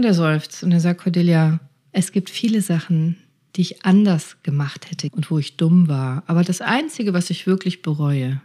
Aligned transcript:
Und 0.00 0.06
er 0.06 0.14
seufzt 0.14 0.62
und 0.62 0.72
er 0.72 0.80
sagt, 0.80 1.02
Cordelia, 1.02 1.60
es 1.92 2.10
gibt 2.10 2.30
viele 2.30 2.62
Sachen, 2.62 3.18
die 3.54 3.60
ich 3.60 3.84
anders 3.84 4.38
gemacht 4.42 4.90
hätte 4.90 5.10
und 5.12 5.30
wo 5.30 5.36
ich 5.36 5.58
dumm 5.58 5.88
war. 5.88 6.22
Aber 6.26 6.42
das 6.42 6.62
Einzige, 6.62 7.12
was 7.12 7.28
ich 7.28 7.46
wirklich 7.46 7.82
bereue, 7.82 8.40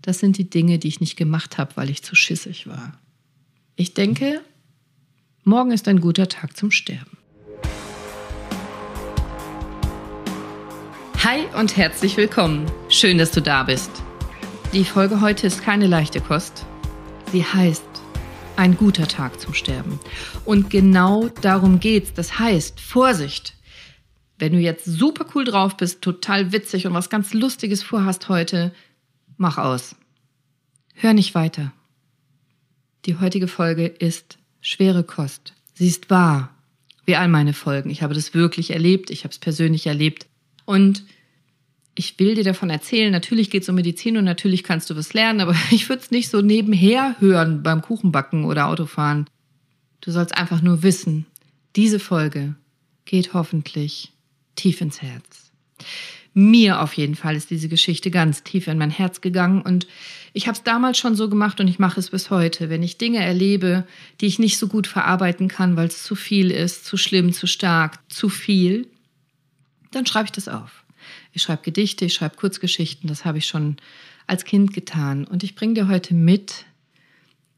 das 0.00 0.18
sind 0.18 0.38
die 0.38 0.48
Dinge, 0.48 0.78
die 0.78 0.88
ich 0.88 0.98
nicht 0.98 1.18
gemacht 1.18 1.58
habe, 1.58 1.76
weil 1.76 1.90
ich 1.90 2.02
zu 2.02 2.14
schissig 2.14 2.66
war. 2.66 2.98
Ich 3.74 3.92
denke, 3.92 4.40
morgen 5.44 5.72
ist 5.72 5.88
ein 5.88 6.00
guter 6.00 6.26
Tag 6.26 6.56
zum 6.56 6.70
Sterben. 6.70 7.18
Hi 11.22 11.40
und 11.60 11.76
herzlich 11.76 12.16
willkommen. 12.16 12.64
Schön, 12.88 13.18
dass 13.18 13.30
du 13.30 13.42
da 13.42 13.64
bist. 13.64 13.90
Die 14.72 14.84
Folge 14.84 15.20
heute 15.20 15.48
ist 15.48 15.62
keine 15.62 15.86
leichte 15.86 16.22
Kost. 16.22 16.64
Sie 17.30 17.44
heißt 17.44 17.95
ein 18.56 18.76
guter 18.76 19.06
Tag 19.06 19.40
zum 19.40 19.54
Sterben. 19.54 20.00
Und 20.44 20.70
genau 20.70 21.28
darum 21.28 21.80
geht's. 21.80 22.12
Das 22.14 22.38
heißt, 22.38 22.80
Vorsicht. 22.80 23.54
Wenn 24.38 24.52
du 24.52 24.58
jetzt 24.58 24.84
super 24.84 25.26
cool 25.34 25.44
drauf 25.44 25.76
bist, 25.76 26.02
total 26.02 26.52
witzig 26.52 26.86
und 26.86 26.94
was 26.94 27.08
ganz 27.08 27.32
Lustiges 27.32 27.82
vorhast 27.82 28.28
heute, 28.28 28.72
mach 29.36 29.58
aus. 29.58 29.96
Hör 30.94 31.14
nicht 31.14 31.34
weiter. 31.34 31.72
Die 33.06 33.18
heutige 33.18 33.48
Folge 33.48 33.86
ist 33.86 34.38
schwere 34.60 35.04
Kost. 35.04 35.54
Sie 35.74 35.86
ist 35.86 36.10
wahr. 36.10 36.54
Wie 37.04 37.16
all 37.16 37.28
meine 37.28 37.52
Folgen. 37.52 37.88
Ich 37.90 38.02
habe 38.02 38.14
das 38.14 38.34
wirklich 38.34 38.72
erlebt. 38.72 39.10
Ich 39.10 39.24
habe 39.24 39.32
es 39.32 39.38
persönlich 39.38 39.86
erlebt. 39.86 40.26
Und 40.64 41.04
ich 41.98 42.18
will 42.18 42.34
dir 42.34 42.44
davon 42.44 42.70
erzählen, 42.70 43.10
natürlich 43.10 43.50
geht 43.50 43.62
es 43.62 43.68
um 43.68 43.74
Medizin 43.74 44.18
und 44.18 44.24
natürlich 44.24 44.62
kannst 44.62 44.90
du 44.90 44.96
was 44.96 45.14
lernen, 45.14 45.40
aber 45.40 45.56
ich 45.70 45.88
würde 45.88 46.02
es 46.02 46.10
nicht 46.10 46.28
so 46.28 46.42
nebenher 46.42 47.16
hören 47.18 47.62
beim 47.62 47.82
Kuchenbacken 47.82 48.44
oder 48.44 48.68
Autofahren. 48.68 49.26
Du 50.02 50.12
sollst 50.12 50.36
einfach 50.36 50.62
nur 50.62 50.82
wissen, 50.82 51.26
diese 51.74 51.98
Folge 51.98 52.54
geht 53.06 53.34
hoffentlich 53.34 54.12
tief 54.54 54.80
ins 54.80 55.02
Herz. 55.02 55.50
Mir 56.34 56.82
auf 56.82 56.92
jeden 56.92 57.14
Fall 57.14 57.34
ist 57.34 57.50
diese 57.50 57.68
Geschichte 57.68 58.10
ganz 58.10 58.42
tief 58.42 58.66
in 58.68 58.76
mein 58.76 58.90
Herz 58.90 59.22
gegangen 59.22 59.62
und 59.62 59.86
ich 60.34 60.48
habe 60.48 60.56
es 60.56 60.62
damals 60.62 60.98
schon 60.98 61.16
so 61.16 61.30
gemacht 61.30 61.60
und 61.60 61.68
ich 61.68 61.78
mache 61.78 61.98
es 61.98 62.10
bis 62.10 62.28
heute. 62.28 62.68
Wenn 62.68 62.82
ich 62.82 62.98
Dinge 62.98 63.24
erlebe, 63.24 63.86
die 64.20 64.26
ich 64.26 64.38
nicht 64.38 64.58
so 64.58 64.68
gut 64.68 64.86
verarbeiten 64.86 65.48
kann, 65.48 65.76
weil 65.76 65.86
es 65.86 66.02
zu 66.02 66.14
viel 66.14 66.50
ist, 66.50 66.84
zu 66.84 66.98
schlimm, 66.98 67.32
zu 67.32 67.46
stark, 67.46 67.98
zu 68.10 68.28
viel, 68.28 68.86
dann 69.92 70.04
schreibe 70.04 70.26
ich 70.26 70.32
das 70.32 70.48
auf. 70.48 70.84
Ich 71.36 71.42
schreibe 71.42 71.64
Gedichte, 71.64 72.06
ich 72.06 72.14
schreibe 72.14 72.36
Kurzgeschichten, 72.36 73.08
das 73.08 73.26
habe 73.26 73.36
ich 73.36 73.44
schon 73.44 73.76
als 74.26 74.46
Kind 74.46 74.72
getan. 74.72 75.26
Und 75.26 75.44
ich 75.44 75.54
bringe 75.54 75.74
dir 75.74 75.86
heute 75.86 76.14
mit 76.14 76.64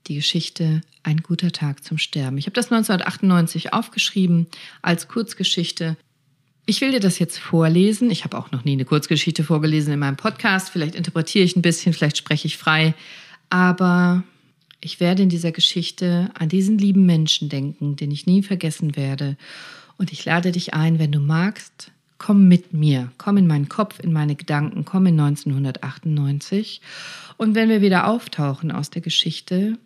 die 0.08 0.16
Geschichte 0.16 0.80
Ein 1.04 1.18
guter 1.18 1.52
Tag 1.52 1.84
zum 1.84 1.96
Sterben. 1.96 2.38
Ich 2.38 2.46
habe 2.46 2.54
das 2.54 2.72
1998 2.72 3.72
aufgeschrieben 3.72 4.48
als 4.82 5.06
Kurzgeschichte. 5.06 5.96
Ich 6.66 6.80
will 6.80 6.90
dir 6.90 6.98
das 6.98 7.20
jetzt 7.20 7.38
vorlesen. 7.38 8.10
Ich 8.10 8.24
habe 8.24 8.36
auch 8.36 8.50
noch 8.50 8.64
nie 8.64 8.72
eine 8.72 8.84
Kurzgeschichte 8.84 9.44
vorgelesen 9.44 9.92
in 9.92 10.00
meinem 10.00 10.16
Podcast. 10.16 10.70
Vielleicht 10.70 10.96
interpretiere 10.96 11.44
ich 11.44 11.54
ein 11.54 11.62
bisschen, 11.62 11.92
vielleicht 11.92 12.16
spreche 12.16 12.48
ich 12.48 12.58
frei. 12.58 12.96
Aber 13.48 14.24
ich 14.80 14.98
werde 14.98 15.22
in 15.22 15.28
dieser 15.28 15.52
Geschichte 15.52 16.32
an 16.34 16.48
diesen 16.48 16.78
lieben 16.78 17.06
Menschen 17.06 17.48
denken, 17.48 17.94
den 17.94 18.10
ich 18.10 18.26
nie 18.26 18.42
vergessen 18.42 18.96
werde. 18.96 19.36
Und 19.98 20.12
ich 20.12 20.24
lade 20.24 20.50
dich 20.50 20.74
ein, 20.74 20.98
wenn 20.98 21.12
du 21.12 21.20
magst, 21.20 21.92
komm 22.18 22.48
mit 22.48 22.72
mir, 22.72 23.10
komm 23.16 23.36
in 23.36 23.46
meinen 23.46 23.68
Kopf, 23.68 24.00
in 24.00 24.12
meine 24.12 24.34
Gedanken, 24.34 24.84
komm 24.84 25.06
in 25.06 25.18
1998. 25.18 26.80
Und 27.36 27.54
wenn 27.54 27.68
wir 27.68 27.80
wieder 27.80 28.08
auftauchen 28.08 28.72
aus 28.72 28.90
der 28.90 29.02
Geschichte, 29.02 29.78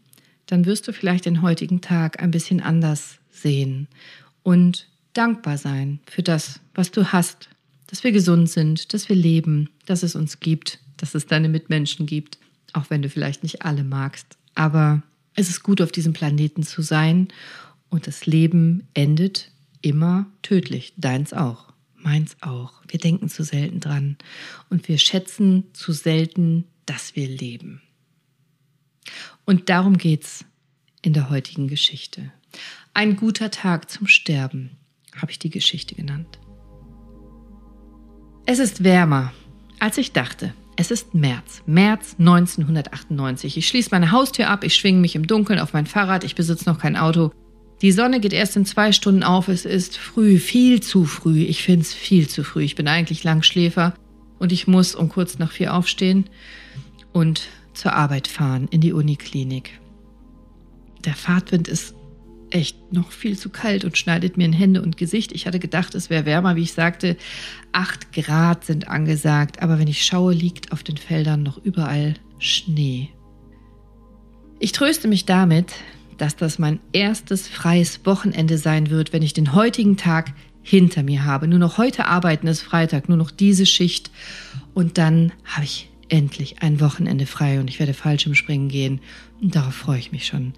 dann 0.47 0.65
wirst 0.67 0.89
du 0.89 0.93
vielleicht 0.93 1.27
den 1.27 1.43
heutigen 1.43 1.81
Tag 1.81 2.23
ein 2.23 2.31
bisschen 2.31 2.61
anders 2.61 3.19
sehen 3.31 3.89
und 4.43 4.89
dankbar 5.13 5.59
sein 5.59 6.01
für 6.07 6.23
das, 6.23 6.61
was 6.75 6.91
du 6.91 7.13
hast, 7.13 7.49
dass 7.87 8.05
wir 8.05 8.13
gesund 8.13 8.49
sind, 8.49 8.95
dass 8.95 9.09
wir 9.09 9.17
leben, 9.17 9.69
dass 9.87 10.03
es 10.03 10.17
uns 10.17 10.41
gibt, 10.41 10.79
dass 10.97 11.15
es 11.15 11.27
deine 11.27 11.49
Mitmenschen 11.49 12.07
gibt, 12.07 12.39
auch 12.73 12.89
wenn 12.89 13.03
du 13.03 13.11
vielleicht 13.11 13.43
nicht 13.43 13.63
alle 13.63 13.85
magst. 13.85 14.39
Aber 14.55 15.03
es 15.35 15.51
ist 15.51 15.63
gut, 15.63 15.81
auf 15.83 15.93
diesem 15.93 16.13
Planeten 16.13 16.63
zu 16.63 16.83
sein 16.83 17.29
und 17.91 18.07
das 18.07 18.27
Leben 18.27 18.87
endet 18.95 19.51
immer 19.83 20.27
tödlich, 20.43 20.95
deins 20.97 21.33
auch. 21.33 21.72
Meins 22.03 22.37
auch. 22.41 22.83
Wir 22.89 22.99
denken 22.99 23.29
zu 23.29 23.45
selten 23.45 23.81
dran 23.81 24.17
und 24.71 24.89
wir 24.89 24.99
schätzen 24.99 25.65
zu 25.73 25.93
selten, 25.93 26.65
dass 26.87 27.17
wir 27.17 27.29
leben. 27.29 27.81
Und 29.45 29.69
darum 29.69 29.99
geht's 29.99 30.45
in 31.01 31.13
der 31.13 31.31
heutigen 31.31 31.69
Geschichte. 31.69 32.33
Ein 32.95 33.17
guter 33.17 33.51
Tag 33.51 33.91
zum 33.91 34.07
Sterben, 34.07 34.77
habe 35.17 35.33
ich 35.33 35.39
die 35.39 35.51
Geschichte 35.51 35.95
genannt. 35.95 36.39
Es 38.47 38.59
ist 38.59 38.83
wärmer, 38.85 39.33
als 39.79 39.99
ich 39.99 40.13
dachte. 40.13 40.55
Es 40.77 40.91
ist 40.91 41.15
März, 41.15 41.63
März 41.67 42.17
1998. 42.19 43.57
Ich 43.57 43.69
schließe 43.69 43.91
meine 43.93 44.11
Haustür 44.11 44.49
ab, 44.49 44.65
ich 44.65 44.75
schwinge 44.75 45.01
mich 45.01 45.15
im 45.15 45.27
Dunkeln 45.27 45.59
auf 45.59 45.75
mein 45.75 45.87
Fahrrad, 45.87 46.25
ich 46.25 46.35
besitze 46.35 46.69
noch 46.69 46.79
kein 46.79 46.97
Auto 46.97 47.31
die 47.83 47.93
Sonne 47.93 48.21
geht 48.21 48.33
erst 48.33 48.57
in 48.57 48.65
zwei 48.65 48.93
Stunden 48.93 49.25
auf. 49.25 49.49
Es 49.49 49.65
ist 49.65 49.99
früh, 49.99 50.39
viel 50.39 50.81
zu 50.81 51.05
früh. 51.05 51.43
Ich 51.43 51.65
finde 51.65 51.83
es 51.83 51.93
viel 51.93 52.29
zu 52.29 52.45
früh. 52.45 52.63
Ich 52.63 52.77
bin 52.77 52.87
eigentlich 52.87 53.25
Langschläfer 53.25 53.95
und 54.39 54.53
ich 54.53 54.69
muss 54.69 54.95
um 54.95 55.09
kurz 55.09 55.39
nach 55.39 55.51
vier 55.51 55.75
aufstehen 55.75 56.31
und 57.13 57.49
zur 57.75 57.95
Arbeit 57.95 58.29
fahren 58.29 58.69
in 58.71 58.81
die 58.81 58.93
Uniklinik. 58.93 59.81
Der 61.05 61.15
Fahrtwind 61.15 61.67
ist 61.67 61.95
echt 62.51 62.93
noch 62.93 63.11
viel 63.11 63.37
zu 63.37 63.49
kalt 63.49 63.85
und 63.85 63.99
schneidet 63.99 64.37
mir 64.37 64.45
in 64.45 64.53
Hände 64.53 64.83
und 64.83 64.97
Gesicht. 64.97 65.33
Ich 65.33 65.47
hatte 65.47 65.59
gedacht, 65.59 65.95
es 65.97 66.09
wäre 66.09 66.27
wärmer, 66.27 66.55
wie 66.55 66.63
ich 66.63 66.75
sagte. 66.75 67.17
Acht 67.73 68.13
Grad 68.13 68.65
sind 68.65 68.87
angesagt, 68.87 69.61
aber 69.61 69.81
wenn 69.81 69.89
ich 69.89 70.05
schaue, 70.05 70.35
liegt 70.35 70.71
auf 70.71 70.85
den 70.85 70.99
Feldern 70.99 71.43
noch 71.43 71.59
überall 71.59 72.15
Schnee. 72.39 73.09
Ich 74.61 74.71
tröste 74.71 75.09
mich 75.09 75.25
damit, 75.25 75.73
dass 76.23 76.37
das 76.37 76.61
mein 76.61 76.79
erstes 76.93 77.49
freies 77.49 78.07
Wochenende 78.07 78.57
sein 78.57 78.91
wird, 78.91 79.13
wenn 79.13 79.23
ich 79.23 79.33
den 79.33 79.55
heutigen 79.55 79.97
Tag 79.97 80.33
hinter 80.63 81.03
mir 81.03 81.25
habe. 81.25 81.49
Nur 81.49 81.59
noch 81.59 81.79
heute 81.79 82.07
arbeiten 82.07 82.47
ist 82.47 82.63
Freitag, 82.63 83.09
nur 83.09 83.19
noch 83.19 83.33
diese 83.33 83.67
Schicht 83.67 84.13
und 84.73 84.99
dann 84.99 85.33
habe 85.45 85.65
ich 85.65 85.91
endlich 86.09 86.63
ein 86.63 86.81
Wochenende 86.81 87.27
frei 87.27 87.59
und 87.59 87.69
ich 87.69 87.81
werde 87.81 87.93
Fallschirmspringen 87.93 88.69
gehen 88.69 89.01
und 89.41 89.57
darauf 89.57 89.75
freue 89.75 89.99
ich 89.99 90.13
mich 90.13 90.25
schon. 90.25 90.55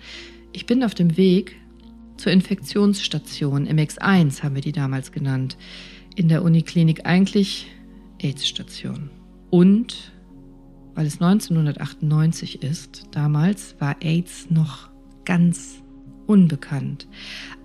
Ich 0.52 0.66
bin 0.66 0.84
auf 0.84 0.94
dem 0.94 1.16
Weg 1.16 1.56
zur 2.18 2.30
Infektionsstation 2.30 3.66
MX1 3.66 4.42
haben 4.42 4.56
wir 4.56 4.62
die 4.62 4.72
damals 4.72 5.12
genannt. 5.12 5.56
In 6.14 6.28
der 6.28 6.42
Uniklinik 6.42 7.06
eigentlich 7.06 7.68
AIDS-Station. 8.20 9.08
Und 9.48 10.12
weil 10.94 11.06
es 11.06 11.22
1998 11.22 12.62
ist, 12.62 13.06
damals 13.12 13.76
war 13.80 13.96
AIDS 14.02 14.50
noch 14.50 14.93
ganz 15.24 15.82
unbekannt. 16.26 17.06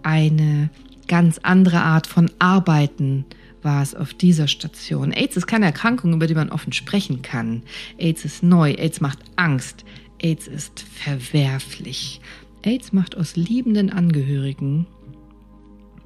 Eine 0.03 0.69
ganz 1.07 1.39
andere 1.39 1.81
Art 1.81 2.07
von 2.07 2.29
Arbeiten 2.39 3.25
war 3.61 3.81
es 3.81 3.95
auf 3.95 4.13
dieser 4.13 4.47
Station. 4.47 5.11
AIDS 5.11 5.37
ist 5.37 5.47
keine 5.47 5.65
Erkrankung, 5.65 6.13
über 6.13 6.27
die 6.27 6.35
man 6.35 6.49
offen 6.49 6.73
sprechen 6.73 7.21
kann. 7.21 7.63
AIDS 7.97 8.25
ist 8.25 8.43
neu, 8.43 8.73
AIDS 8.73 9.01
macht 9.01 9.19
Angst, 9.35 9.83
AIDS 10.19 10.47
ist 10.47 10.79
verwerflich. 10.79 12.21
AIDS 12.63 12.93
macht 12.93 13.17
aus 13.17 13.35
liebenden 13.35 13.89
Angehörigen 13.89 14.87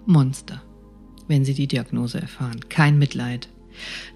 Monster, 0.05 0.61
wenn 1.27 1.45
sie 1.45 1.53
die 1.53 1.67
Diagnose 1.67 2.19
erfahren. 2.21 2.59
Kein 2.69 2.97
Mitleid. 2.97 3.49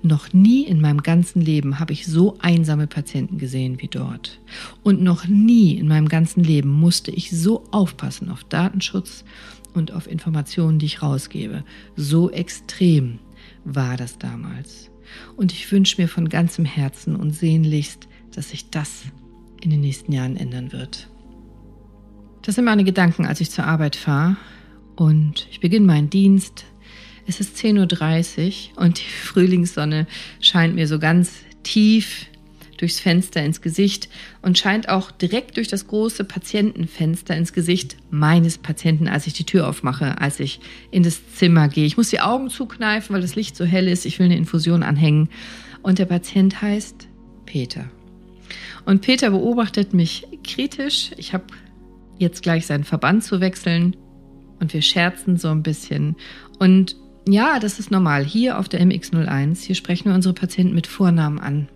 Noch 0.01 0.33
nie 0.33 0.63
in 0.63 0.81
meinem 0.81 1.01
ganzen 1.01 1.41
Leben 1.41 1.79
habe 1.79 1.93
ich 1.93 2.05
so 2.05 2.37
einsame 2.39 2.87
Patienten 2.87 3.37
gesehen 3.37 3.81
wie 3.81 3.87
dort. 3.87 4.39
Und 4.83 5.01
noch 5.01 5.27
nie 5.27 5.75
in 5.75 5.87
meinem 5.87 6.07
ganzen 6.07 6.43
Leben 6.43 6.69
musste 6.69 7.11
ich 7.11 7.31
so 7.31 7.63
aufpassen 7.71 8.29
auf 8.29 8.43
Datenschutz 8.43 9.23
und 9.73 9.91
auf 9.91 10.07
Informationen, 10.07 10.79
die 10.79 10.87
ich 10.87 11.01
rausgebe. 11.01 11.63
So 11.95 12.29
extrem 12.31 13.19
war 13.63 13.97
das 13.97 14.17
damals. 14.17 14.89
Und 15.35 15.53
ich 15.53 15.71
wünsche 15.71 16.01
mir 16.01 16.07
von 16.07 16.29
ganzem 16.29 16.65
Herzen 16.65 17.15
und 17.15 17.31
sehnlichst, 17.31 18.07
dass 18.33 18.49
sich 18.49 18.69
das 18.69 19.03
in 19.61 19.69
den 19.69 19.81
nächsten 19.81 20.11
Jahren 20.11 20.35
ändern 20.35 20.71
wird. 20.71 21.09
Das 22.41 22.55
sind 22.55 22.65
meine 22.65 22.83
Gedanken, 22.83 23.25
als 23.25 23.41
ich 23.41 23.51
zur 23.51 23.65
Arbeit 23.65 23.95
fahre. 23.95 24.37
Und 24.95 25.47
ich 25.51 25.59
beginne 25.59 25.85
meinen 25.85 26.09
Dienst 26.09 26.65
es 27.27 27.39
ist 27.41 27.57
10.30 27.57 28.71
Uhr 28.75 28.83
und 28.83 28.99
die 28.99 29.09
Frühlingssonne 29.23 30.07
scheint 30.39 30.75
mir 30.75 30.87
so 30.87 30.97
ganz 30.97 31.31
tief 31.63 32.25
durchs 32.77 32.99
Fenster 32.99 33.43
ins 33.43 33.61
Gesicht 33.61 34.07
und 34.41 34.57
scheint 34.57 34.87
auch 34.87 35.11
direkt 35.11 35.57
durch 35.57 35.67
das 35.67 35.87
große 35.87 36.23
Patientenfenster 36.23 37.35
ins 37.35 37.51
Gesicht 37.51 37.97
meines 38.11 38.59
Patienten, 38.59 39.07
als 39.07 39.27
ich 39.27 39.33
die 39.33 39.45
Tür 39.45 39.67
aufmache, 39.67 40.21
als 40.21 40.39
ich 40.39 40.59
in 40.91 41.03
das 41.03 41.19
Zimmer 41.33 41.69
gehe. 41.69 41.85
Ich 41.85 41.97
muss 41.97 42.09
die 42.09 42.21
Augen 42.21 42.49
zukneifen, 42.49 43.15
weil 43.15 43.21
das 43.21 43.35
Licht 43.35 43.55
so 43.55 43.65
hell 43.65 43.87
ist. 43.87 44.05
Ich 44.05 44.19
will 44.19 44.27
eine 44.27 44.37
Infusion 44.37 44.83
anhängen. 44.83 45.29
Und 45.81 45.97
der 45.97 46.05
Patient 46.05 46.61
heißt 46.61 47.07
Peter. 47.45 47.89
Und 48.85 49.01
Peter 49.01 49.31
beobachtet 49.31 49.93
mich 49.93 50.27
kritisch. 50.43 51.11
Ich 51.17 51.33
habe 51.33 51.45
jetzt 52.19 52.43
gleich 52.43 52.67
seinen 52.67 52.83
Verband 52.83 53.23
zu 53.23 53.41
wechseln. 53.41 53.95
und 54.59 54.73
wir 54.73 54.81
scherzen 54.81 55.37
so 55.37 55.49
ein 55.49 55.63
bisschen. 55.63 56.15
Und 56.59 56.95
ja, 57.33 57.59
das 57.59 57.79
ist 57.79 57.91
normal. 57.91 58.23
Hier 58.23 58.59
auf 58.59 58.69
der 58.69 58.81
MX01, 58.81 59.65
hier 59.65 59.75
sprechen 59.75 60.05
wir 60.05 60.15
unsere 60.15 60.33
Patienten 60.33 60.73
mit 60.73 60.87
Vornamen 60.87 61.39
an. 61.39 61.67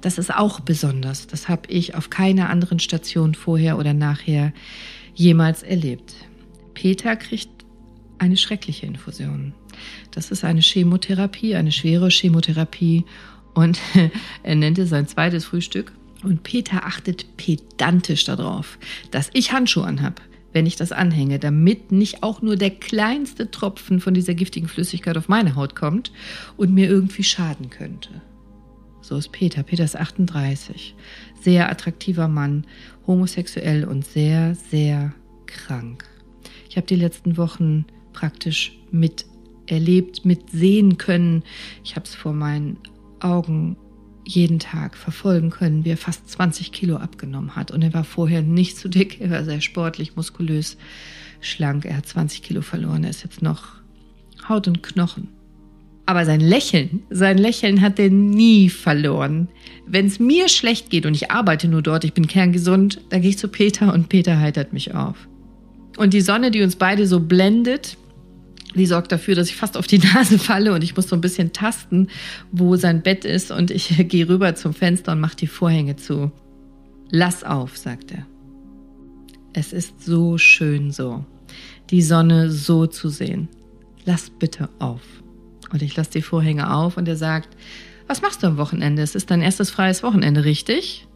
Das 0.00 0.18
ist 0.18 0.34
auch 0.34 0.60
besonders. 0.60 1.26
Das 1.26 1.48
habe 1.48 1.62
ich 1.68 1.94
auf 1.94 2.10
keiner 2.10 2.48
anderen 2.48 2.78
Station 2.78 3.34
vorher 3.34 3.78
oder 3.78 3.94
nachher 3.94 4.52
jemals 5.14 5.62
erlebt. 5.62 6.14
Peter 6.74 7.16
kriegt 7.16 7.50
eine 8.18 8.36
schreckliche 8.36 8.86
Infusion. 8.86 9.54
Das 10.10 10.30
ist 10.30 10.44
eine 10.44 10.60
Chemotherapie, 10.60 11.54
eine 11.54 11.72
schwere 11.72 12.08
Chemotherapie 12.08 13.04
und 13.54 13.78
er 14.42 14.54
nannte 14.54 14.86
sein 14.86 15.06
zweites 15.06 15.46
Frühstück. 15.46 15.92
Und 16.22 16.42
Peter 16.42 16.84
achtet 16.84 17.36
pedantisch 17.38 18.24
darauf, 18.24 18.78
dass 19.10 19.30
ich 19.32 19.52
Handschuhe 19.52 19.84
anhab, 19.84 20.20
wenn 20.52 20.66
ich 20.66 20.76
das 20.76 20.92
anhänge, 20.92 21.38
damit 21.38 21.92
nicht 21.92 22.22
auch 22.22 22.42
nur 22.42 22.56
der 22.56 22.70
kleinste 22.70 23.50
Tropfen 23.50 24.00
von 24.00 24.14
dieser 24.14 24.34
giftigen 24.34 24.68
Flüssigkeit 24.68 25.16
auf 25.16 25.28
meine 25.28 25.54
Haut 25.54 25.76
kommt 25.76 26.12
und 26.56 26.74
mir 26.74 26.88
irgendwie 26.88 27.22
schaden 27.22 27.70
könnte. 27.70 28.22
So 29.00 29.16
ist 29.16 29.32
Peter. 29.32 29.62
Peter 29.62 29.84
ist 29.84 29.96
38. 29.96 30.94
Sehr 31.40 31.70
attraktiver 31.70 32.28
Mann, 32.28 32.66
homosexuell 33.06 33.84
und 33.84 34.04
sehr, 34.04 34.54
sehr 34.54 35.14
krank. 35.46 36.04
Ich 36.68 36.76
habe 36.76 36.86
die 36.86 36.96
letzten 36.96 37.36
Wochen 37.36 37.86
praktisch 38.12 38.78
miterlebt, 38.90 40.24
mitsehen 40.24 40.98
können. 40.98 41.42
Ich 41.82 41.96
habe 41.96 42.06
es 42.06 42.14
vor 42.14 42.32
meinen 42.32 42.76
Augen 43.20 43.76
jeden 44.24 44.58
Tag 44.58 44.96
verfolgen 44.96 45.50
können, 45.50 45.84
wie 45.84 45.90
er 45.90 45.96
fast 45.96 46.28
20 46.30 46.72
Kilo 46.72 46.96
abgenommen 46.96 47.56
hat. 47.56 47.70
Und 47.70 47.82
er 47.82 47.94
war 47.94 48.04
vorher 48.04 48.42
nicht 48.42 48.76
zu 48.76 48.88
dick, 48.88 49.20
er 49.20 49.30
war 49.30 49.44
sehr 49.44 49.60
sportlich, 49.60 50.16
muskulös, 50.16 50.76
schlank. 51.40 51.84
Er 51.84 51.96
hat 51.96 52.06
20 52.06 52.42
Kilo 52.42 52.62
verloren, 52.62 53.04
er 53.04 53.10
ist 53.10 53.22
jetzt 53.22 53.42
noch 53.42 53.80
Haut 54.48 54.68
und 54.68 54.82
Knochen. 54.82 55.28
Aber 56.06 56.24
sein 56.24 56.40
Lächeln, 56.40 57.02
sein 57.10 57.38
Lächeln 57.38 57.80
hat 57.80 57.98
er 58.00 58.10
nie 58.10 58.68
verloren. 58.68 59.48
Wenn 59.86 60.06
es 60.06 60.18
mir 60.18 60.48
schlecht 60.48 60.90
geht 60.90 61.06
und 61.06 61.14
ich 61.14 61.30
arbeite 61.30 61.68
nur 61.68 61.82
dort, 61.82 62.04
ich 62.04 62.14
bin 62.14 62.26
kerngesund, 62.26 63.00
dann 63.10 63.20
gehe 63.20 63.30
ich 63.30 63.38
zu 63.38 63.48
Peter 63.48 63.94
und 63.94 64.08
Peter 64.08 64.40
heitert 64.40 64.72
mich 64.72 64.94
auf. 64.94 65.28
Und 65.96 66.12
die 66.12 66.20
Sonne, 66.20 66.50
die 66.50 66.62
uns 66.62 66.76
beide 66.76 67.06
so 67.06 67.20
blendet, 67.20 67.96
die 68.74 68.86
sorgt 68.86 69.12
dafür, 69.12 69.34
dass 69.34 69.48
ich 69.48 69.56
fast 69.56 69.76
auf 69.76 69.86
die 69.86 69.98
Nase 69.98 70.38
falle 70.38 70.72
und 70.72 70.82
ich 70.84 70.96
muss 70.96 71.08
so 71.08 71.16
ein 71.16 71.20
bisschen 71.20 71.52
tasten, 71.52 72.08
wo 72.52 72.76
sein 72.76 73.02
Bett 73.02 73.24
ist 73.24 73.50
und 73.50 73.70
ich 73.70 73.96
gehe 74.08 74.28
rüber 74.28 74.54
zum 74.54 74.74
Fenster 74.74 75.12
und 75.12 75.20
mache 75.20 75.36
die 75.36 75.46
Vorhänge 75.46 75.96
zu. 75.96 76.30
Lass 77.10 77.42
auf, 77.42 77.76
sagt 77.76 78.12
er. 78.12 78.26
Es 79.52 79.72
ist 79.72 80.02
so 80.04 80.38
schön 80.38 80.92
so, 80.92 81.24
die 81.90 82.02
Sonne 82.02 82.50
so 82.50 82.86
zu 82.86 83.08
sehen. 83.08 83.48
Lass 84.04 84.30
bitte 84.30 84.68
auf. 84.78 85.02
Und 85.72 85.82
ich 85.82 85.96
lasse 85.96 86.12
die 86.12 86.22
Vorhänge 86.22 86.72
auf 86.72 86.96
und 86.96 87.08
er 87.08 87.16
sagt, 87.16 87.56
was 88.06 88.22
machst 88.22 88.42
du 88.42 88.46
am 88.46 88.56
Wochenende? 88.56 89.02
Es 89.02 89.14
ist 89.14 89.30
dein 89.30 89.42
erstes 89.42 89.70
freies 89.70 90.02
Wochenende, 90.02 90.44
richtig? 90.44 91.06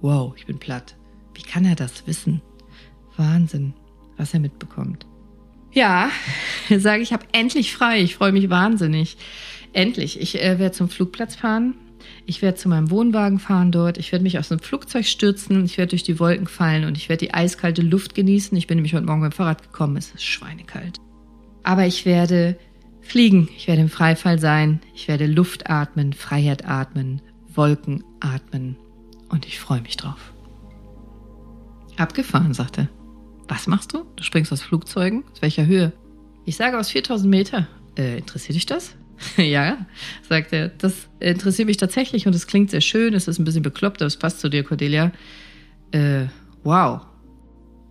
Wow, 0.00 0.34
ich 0.36 0.46
bin 0.46 0.58
platt. 0.58 0.96
Wie 1.34 1.42
kann 1.42 1.64
er 1.64 1.76
das 1.76 2.06
wissen? 2.06 2.42
Wahnsinn, 3.16 3.74
was 4.16 4.34
er 4.34 4.40
mitbekommt. 4.40 5.06
Ja, 5.76 6.10
sage 6.78 7.02
ich, 7.02 7.12
habe 7.12 7.26
endlich 7.32 7.74
frei. 7.74 8.00
Ich 8.00 8.16
freue 8.16 8.32
mich 8.32 8.48
wahnsinnig. 8.48 9.18
Endlich. 9.74 10.18
Ich 10.18 10.42
äh, 10.42 10.58
werde 10.58 10.72
zum 10.74 10.88
Flugplatz 10.88 11.36
fahren. 11.36 11.74
Ich 12.24 12.40
werde 12.40 12.56
zu 12.56 12.70
meinem 12.70 12.90
Wohnwagen 12.90 13.38
fahren 13.38 13.72
dort. 13.72 13.98
Ich 13.98 14.10
werde 14.10 14.22
mich 14.22 14.38
aus 14.38 14.48
dem 14.48 14.58
Flugzeug 14.58 15.04
stürzen. 15.04 15.66
Ich 15.66 15.76
werde 15.76 15.90
durch 15.90 16.02
die 16.02 16.18
Wolken 16.18 16.46
fallen 16.46 16.86
und 16.86 16.96
ich 16.96 17.10
werde 17.10 17.26
die 17.26 17.34
eiskalte 17.34 17.82
Luft 17.82 18.14
genießen. 18.14 18.56
Ich 18.56 18.66
bin 18.66 18.78
nämlich 18.78 18.94
heute 18.94 19.04
Morgen 19.04 19.20
beim 19.20 19.32
Fahrrad 19.32 19.62
gekommen. 19.62 19.98
Es 19.98 20.12
ist 20.14 20.24
schweinekalt. 20.24 20.98
Aber 21.62 21.86
ich 21.86 22.06
werde 22.06 22.56
fliegen. 23.02 23.50
Ich 23.54 23.68
werde 23.68 23.82
im 23.82 23.90
Freifall 23.90 24.38
sein. 24.38 24.80
Ich 24.94 25.08
werde 25.08 25.26
Luft 25.26 25.68
atmen, 25.68 26.14
Freiheit 26.14 26.66
atmen, 26.66 27.20
Wolken 27.54 28.02
atmen. 28.20 28.76
Und 29.28 29.46
ich 29.46 29.60
freue 29.60 29.82
mich 29.82 29.98
drauf. 29.98 30.32
Abgefahren, 31.98 32.54
sagte 32.54 32.82
er. 32.82 32.95
Was 33.48 33.66
machst 33.66 33.92
du? 33.92 34.04
Du 34.16 34.22
springst 34.22 34.52
aus 34.52 34.62
Flugzeugen? 34.62 35.24
Aus 35.32 35.42
welcher 35.42 35.66
Höhe? 35.66 35.92
Ich 36.44 36.56
sage 36.56 36.78
aus 36.78 36.90
4000 36.90 37.30
Meter. 37.30 37.68
Äh, 37.96 38.18
interessiert 38.18 38.56
dich 38.56 38.66
das? 38.66 38.94
ja, 39.36 39.86
sagt 40.28 40.52
er. 40.52 40.68
Das 40.68 41.08
interessiert 41.20 41.66
mich 41.66 41.76
tatsächlich 41.76 42.26
und 42.26 42.34
es 42.34 42.46
klingt 42.46 42.70
sehr 42.70 42.80
schön. 42.80 43.14
Es 43.14 43.28
ist 43.28 43.38
ein 43.38 43.44
bisschen 43.44 43.62
bekloppt, 43.62 44.02
aber 44.02 44.06
es 44.06 44.16
passt 44.16 44.40
zu 44.40 44.48
dir, 44.48 44.64
Cordelia. 44.64 45.12
Äh, 45.92 46.26
wow. 46.64 47.02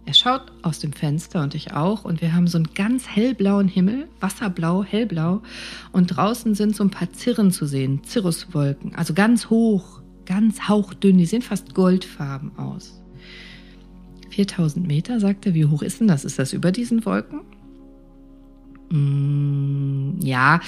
Er 0.07 0.13
schaut 0.13 0.51
aus 0.61 0.79
dem 0.79 0.93
Fenster 0.93 1.41
und 1.41 1.55
ich 1.55 1.73
auch 1.73 2.05
und 2.05 2.21
wir 2.21 2.35
haben 2.35 2.47
so 2.47 2.59
einen 2.59 2.69
ganz 2.75 3.07
hellblauen 3.07 3.67
Himmel, 3.67 4.07
wasserblau, 4.19 4.83
hellblau 4.83 5.41
und 5.93 6.07
draußen 6.07 6.53
sind 6.53 6.75
so 6.75 6.83
ein 6.83 6.91
paar 6.91 7.11
Zirren 7.11 7.49
zu 7.49 7.65
sehen, 7.65 8.01
Cirruswolken, 8.05 8.93
also 8.93 9.15
ganz 9.15 9.49
hoch, 9.49 10.01
ganz 10.27 10.69
hauchdünn, 10.69 11.17
die 11.17 11.25
sehen 11.25 11.41
fast 11.41 11.73
goldfarben 11.73 12.55
aus. 12.55 13.01
4000 14.35 14.85
Meter, 14.85 15.19
sagt 15.19 15.45
er. 15.45 15.53
Wie 15.53 15.65
hoch 15.65 15.81
ist 15.81 16.01
denn 16.01 16.07
das? 16.07 16.25
Ist 16.25 16.37
das 16.39 16.51
über 16.51 16.71
diesen 16.71 17.05
Wolken? 17.05 17.41
Mm, 18.89 20.19
ja, 20.21 20.59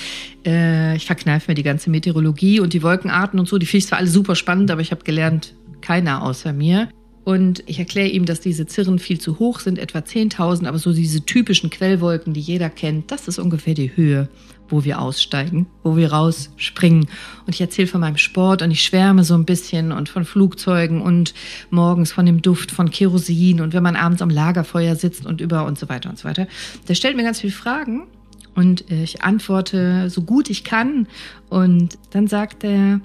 äh, 0.46 0.96
ich 0.96 1.06
verkneife 1.06 1.52
mir 1.52 1.56
die 1.56 1.64
ganze 1.64 1.90
Meteorologie 1.90 2.62
und 2.62 2.74
die 2.74 2.82
Wolkenarten 2.82 3.40
und 3.40 3.48
so. 3.48 3.58
Die 3.58 3.66
finde 3.66 3.80
ich 3.80 3.88
zwar 3.88 4.00
alle 4.00 4.08
super 4.08 4.36
spannend, 4.36 4.72
aber 4.72 4.82
ich 4.82 4.92
habe 4.92 5.04
gelernt, 5.04 5.54
keiner 5.82 6.24
außer 6.24 6.54
mir. 6.54 6.90
Und 7.28 7.62
ich 7.66 7.78
erkläre 7.78 8.08
ihm, 8.08 8.26
dass 8.26 8.40
diese 8.40 8.68
Zirren 8.68 9.00
viel 9.00 9.20
zu 9.20 9.38
hoch 9.38 9.60
sind, 9.60 9.80
etwa 9.80 10.00
10.000, 10.00 10.66
aber 10.66 10.80
so 10.80 10.94
diese 10.94 11.26
typischen 11.26 11.70
Quellwolken, 11.70 12.34
die 12.34 12.40
jeder 12.40 12.70
kennt, 12.70 13.12
das 13.12 13.28
ist 13.28 13.38
ungefähr 13.38 13.74
die 13.74 13.94
Höhe, 13.98 14.30
wo 14.70 14.86
wir 14.86 15.02
aussteigen, 15.02 15.68
wo 15.84 15.98
wir 15.98 16.14
rausspringen. 16.14 17.10
Und 17.46 17.54
ich 17.54 17.60
erzähle 17.60 17.90
von 17.90 18.00
meinem 18.00 18.16
Sport 18.16 18.62
und 18.62 18.72
ich 18.72 18.82
schwärme 18.82 19.26
so 19.26 19.34
ein 19.34 19.44
bisschen 19.44 19.92
und 19.92 20.08
von 20.08 20.24
Flugzeugen 20.24 21.02
und 21.02 21.34
morgens 21.70 22.14
von 22.14 22.26
dem 22.26 22.42
Duft 22.42 22.72
von 22.72 22.92
Kerosin 22.92 23.60
und 23.60 23.74
wenn 23.74 23.84
man 23.84 23.98
abends 23.98 24.22
am 24.22 24.30
Lagerfeuer 24.30 24.96
sitzt 24.96 25.26
und 25.26 25.42
über 25.42 25.66
und 25.66 25.78
so 25.78 25.90
weiter 25.90 26.10
und 26.10 26.18
so 26.18 26.30
weiter. 26.30 26.48
Der 26.88 26.96
stellt 26.96 27.18
mir 27.18 27.24
ganz 27.24 27.42
viele 27.42 27.52
Fragen 27.52 28.08
und 28.56 28.90
ich 28.90 29.22
antworte 29.24 30.10
so 30.10 30.22
gut 30.22 30.50
ich 30.50 30.64
kann. 30.64 31.10
Und 31.50 31.98
dann 32.12 32.28
sagt 32.28 32.64
er, 32.64 33.02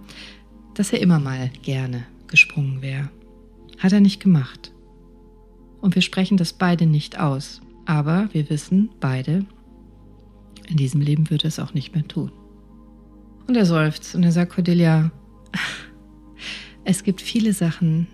dass 0.75 0.93
er 0.93 1.01
immer 1.01 1.19
mal 1.19 1.51
gerne 1.65 2.05
gesprungen 2.29 2.83
wäre. 2.83 3.11
Hat 3.82 3.93
er 3.93 4.00
nicht 4.00 4.23
gemacht. 4.23 4.73
Und 5.81 5.96
wir 5.96 6.02
sprechen 6.02 6.37
das 6.37 6.52
beide 6.52 6.87
nicht 6.87 7.19
aus. 7.19 7.61
Aber 7.84 8.29
wir 8.32 8.49
wissen 8.49 8.90
beide, 9.00 9.44
in 10.69 10.76
diesem 10.76 11.01
Leben 11.01 11.29
wird 11.31 11.43
er 11.43 11.48
es 11.48 11.58
auch 11.58 11.74
nicht 11.74 11.93
mehr 11.93 12.06
tun. 12.06 12.31
Und 13.48 13.56
er 13.56 13.67
seufzt 13.67 14.15
und 14.15 14.22
er 14.22 14.31
sagt, 14.31 14.53
Cordelia, 14.53 15.10
es 16.84 17.03
gibt 17.03 17.20
viele 17.20 17.53
Sachen, 17.53 18.06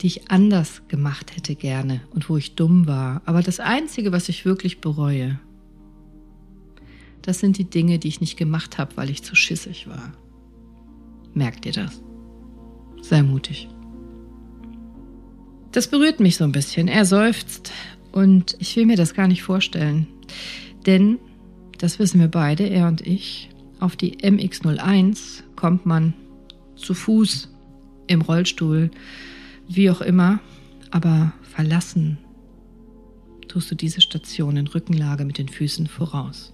die 0.00 0.06
ich 0.06 0.30
anders 0.30 0.86
gemacht 0.86 1.34
hätte 1.34 1.56
gerne 1.56 2.02
und 2.14 2.30
wo 2.30 2.36
ich 2.36 2.54
dumm 2.54 2.86
war. 2.86 3.22
Aber 3.26 3.42
das 3.42 3.58
Einzige, 3.58 4.12
was 4.12 4.28
ich 4.28 4.44
wirklich 4.44 4.80
bereue, 4.80 5.40
das 7.22 7.40
sind 7.40 7.58
die 7.58 7.68
Dinge, 7.68 7.98
die 7.98 8.06
ich 8.06 8.20
nicht 8.20 8.36
gemacht 8.36 8.78
habe, 8.78 8.96
weil 8.96 9.10
ich 9.10 9.24
zu 9.24 9.34
schissig 9.34 9.88
war. 9.88 10.12
Merkt 11.34 11.66
ihr 11.66 11.72
das? 11.72 12.00
Sei 13.02 13.24
mutig. 13.24 13.68
Das 15.72 15.88
berührt 15.88 16.20
mich 16.20 16.36
so 16.36 16.44
ein 16.44 16.52
bisschen. 16.52 16.88
Er 16.88 17.04
seufzt 17.04 17.72
und 18.12 18.56
ich 18.58 18.74
will 18.76 18.86
mir 18.86 18.96
das 18.96 19.14
gar 19.14 19.28
nicht 19.28 19.42
vorstellen. 19.42 20.06
Denn, 20.86 21.18
das 21.78 21.98
wissen 21.98 22.20
wir 22.20 22.28
beide, 22.28 22.68
er 22.68 22.88
und 22.88 23.00
ich, 23.06 23.50
auf 23.78 23.96
die 23.96 24.18
MX01 24.18 25.42
kommt 25.56 25.86
man 25.86 26.14
zu 26.76 26.94
Fuß, 26.94 27.48
im 28.06 28.22
Rollstuhl, 28.22 28.90
wie 29.68 29.88
auch 29.88 30.00
immer, 30.00 30.40
aber 30.90 31.32
verlassen 31.42 32.18
tust 33.46 33.70
du 33.70 33.74
diese 33.74 34.00
Station 34.00 34.56
in 34.56 34.66
Rückenlage 34.66 35.24
mit 35.24 35.38
den 35.38 35.48
Füßen 35.48 35.86
voraus. 35.86 36.52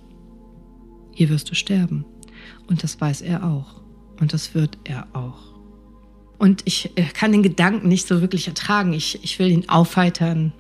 Hier 1.13 1.29
wirst 1.29 1.51
du 1.51 1.55
sterben. 1.55 2.05
Und 2.67 2.83
das 2.83 3.01
weiß 3.01 3.23
er 3.23 3.45
auch. 3.45 3.83
Und 4.21 4.33
das 4.33 4.55
wird 4.55 4.79
er 4.85 5.07
auch. 5.15 5.56
Und 6.39 6.63
ich 6.65 6.91
äh, 6.97 7.05
kann 7.05 7.33
den 7.33 7.43
Gedanken 7.43 7.89
nicht 7.89 8.07
so 8.07 8.21
wirklich 8.21 8.49
ertragen. 8.49 8.93
Ich, 8.93 9.23
ich 9.25 9.39
will 9.39 9.49
ihn 9.49 9.69
aufheitern. 9.69 10.53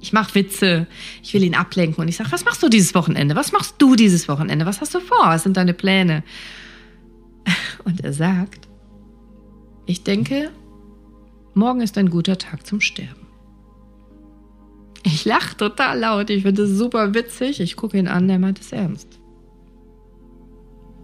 Ich 0.00 0.12
mache 0.12 0.34
Witze. 0.34 0.86
Ich 1.22 1.34
will 1.34 1.42
ihn 1.42 1.54
ablenken. 1.54 2.00
Und 2.00 2.08
ich 2.08 2.16
sage, 2.16 2.32
was 2.32 2.44
machst 2.44 2.62
du 2.62 2.68
dieses 2.68 2.94
Wochenende? 2.94 3.36
Was 3.36 3.52
machst 3.52 3.74
du 3.78 3.94
dieses 3.94 4.28
Wochenende? 4.28 4.64
Was 4.64 4.80
hast 4.80 4.94
du 4.94 5.00
vor? 5.00 5.26
Was 5.26 5.42
sind 5.42 5.56
deine 5.56 5.74
Pläne? 5.74 6.22
Und 7.84 8.00
er 8.02 8.12
sagt, 8.12 8.68
ich 9.86 10.02
denke, 10.04 10.50
morgen 11.54 11.80
ist 11.80 11.98
ein 11.98 12.10
guter 12.10 12.38
Tag 12.38 12.66
zum 12.66 12.80
Sterben. 12.80 13.26
Ich 15.02 15.24
lache 15.24 15.56
total 15.56 15.98
laut. 15.98 16.30
Ich 16.30 16.42
finde 16.42 16.62
es 16.62 16.70
super 16.70 17.14
witzig. 17.14 17.60
Ich 17.60 17.76
gucke 17.76 17.98
ihn 17.98 18.08
an, 18.08 18.28
der 18.28 18.38
meint 18.38 18.60
es 18.60 18.72
ernst. 18.72 19.18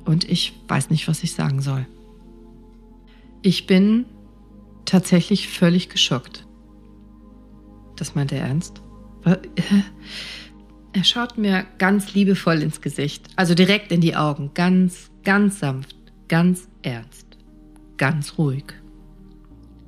Und 0.04 0.28
ich 0.28 0.52
weiß 0.68 0.90
nicht, 0.90 1.08
was 1.08 1.22
ich 1.22 1.32
sagen 1.32 1.60
soll. 1.60 1.86
Ich 3.46 3.66
bin 3.66 4.06
tatsächlich 4.86 5.48
völlig 5.48 5.90
geschockt. 5.90 6.46
Das 7.94 8.14
meint 8.14 8.32
er 8.32 8.40
ernst? 8.40 8.80
Er 10.96 11.02
schaut 11.02 11.38
mir 11.38 11.66
ganz 11.78 12.14
liebevoll 12.14 12.62
ins 12.62 12.80
Gesicht, 12.80 13.26
also 13.34 13.56
direkt 13.56 13.90
in 13.90 14.00
die 14.00 14.14
Augen, 14.14 14.52
ganz, 14.54 15.10
ganz 15.24 15.58
sanft, 15.58 15.96
ganz 16.28 16.68
ernst, 16.82 17.26
ganz 17.96 18.38
ruhig, 18.38 18.66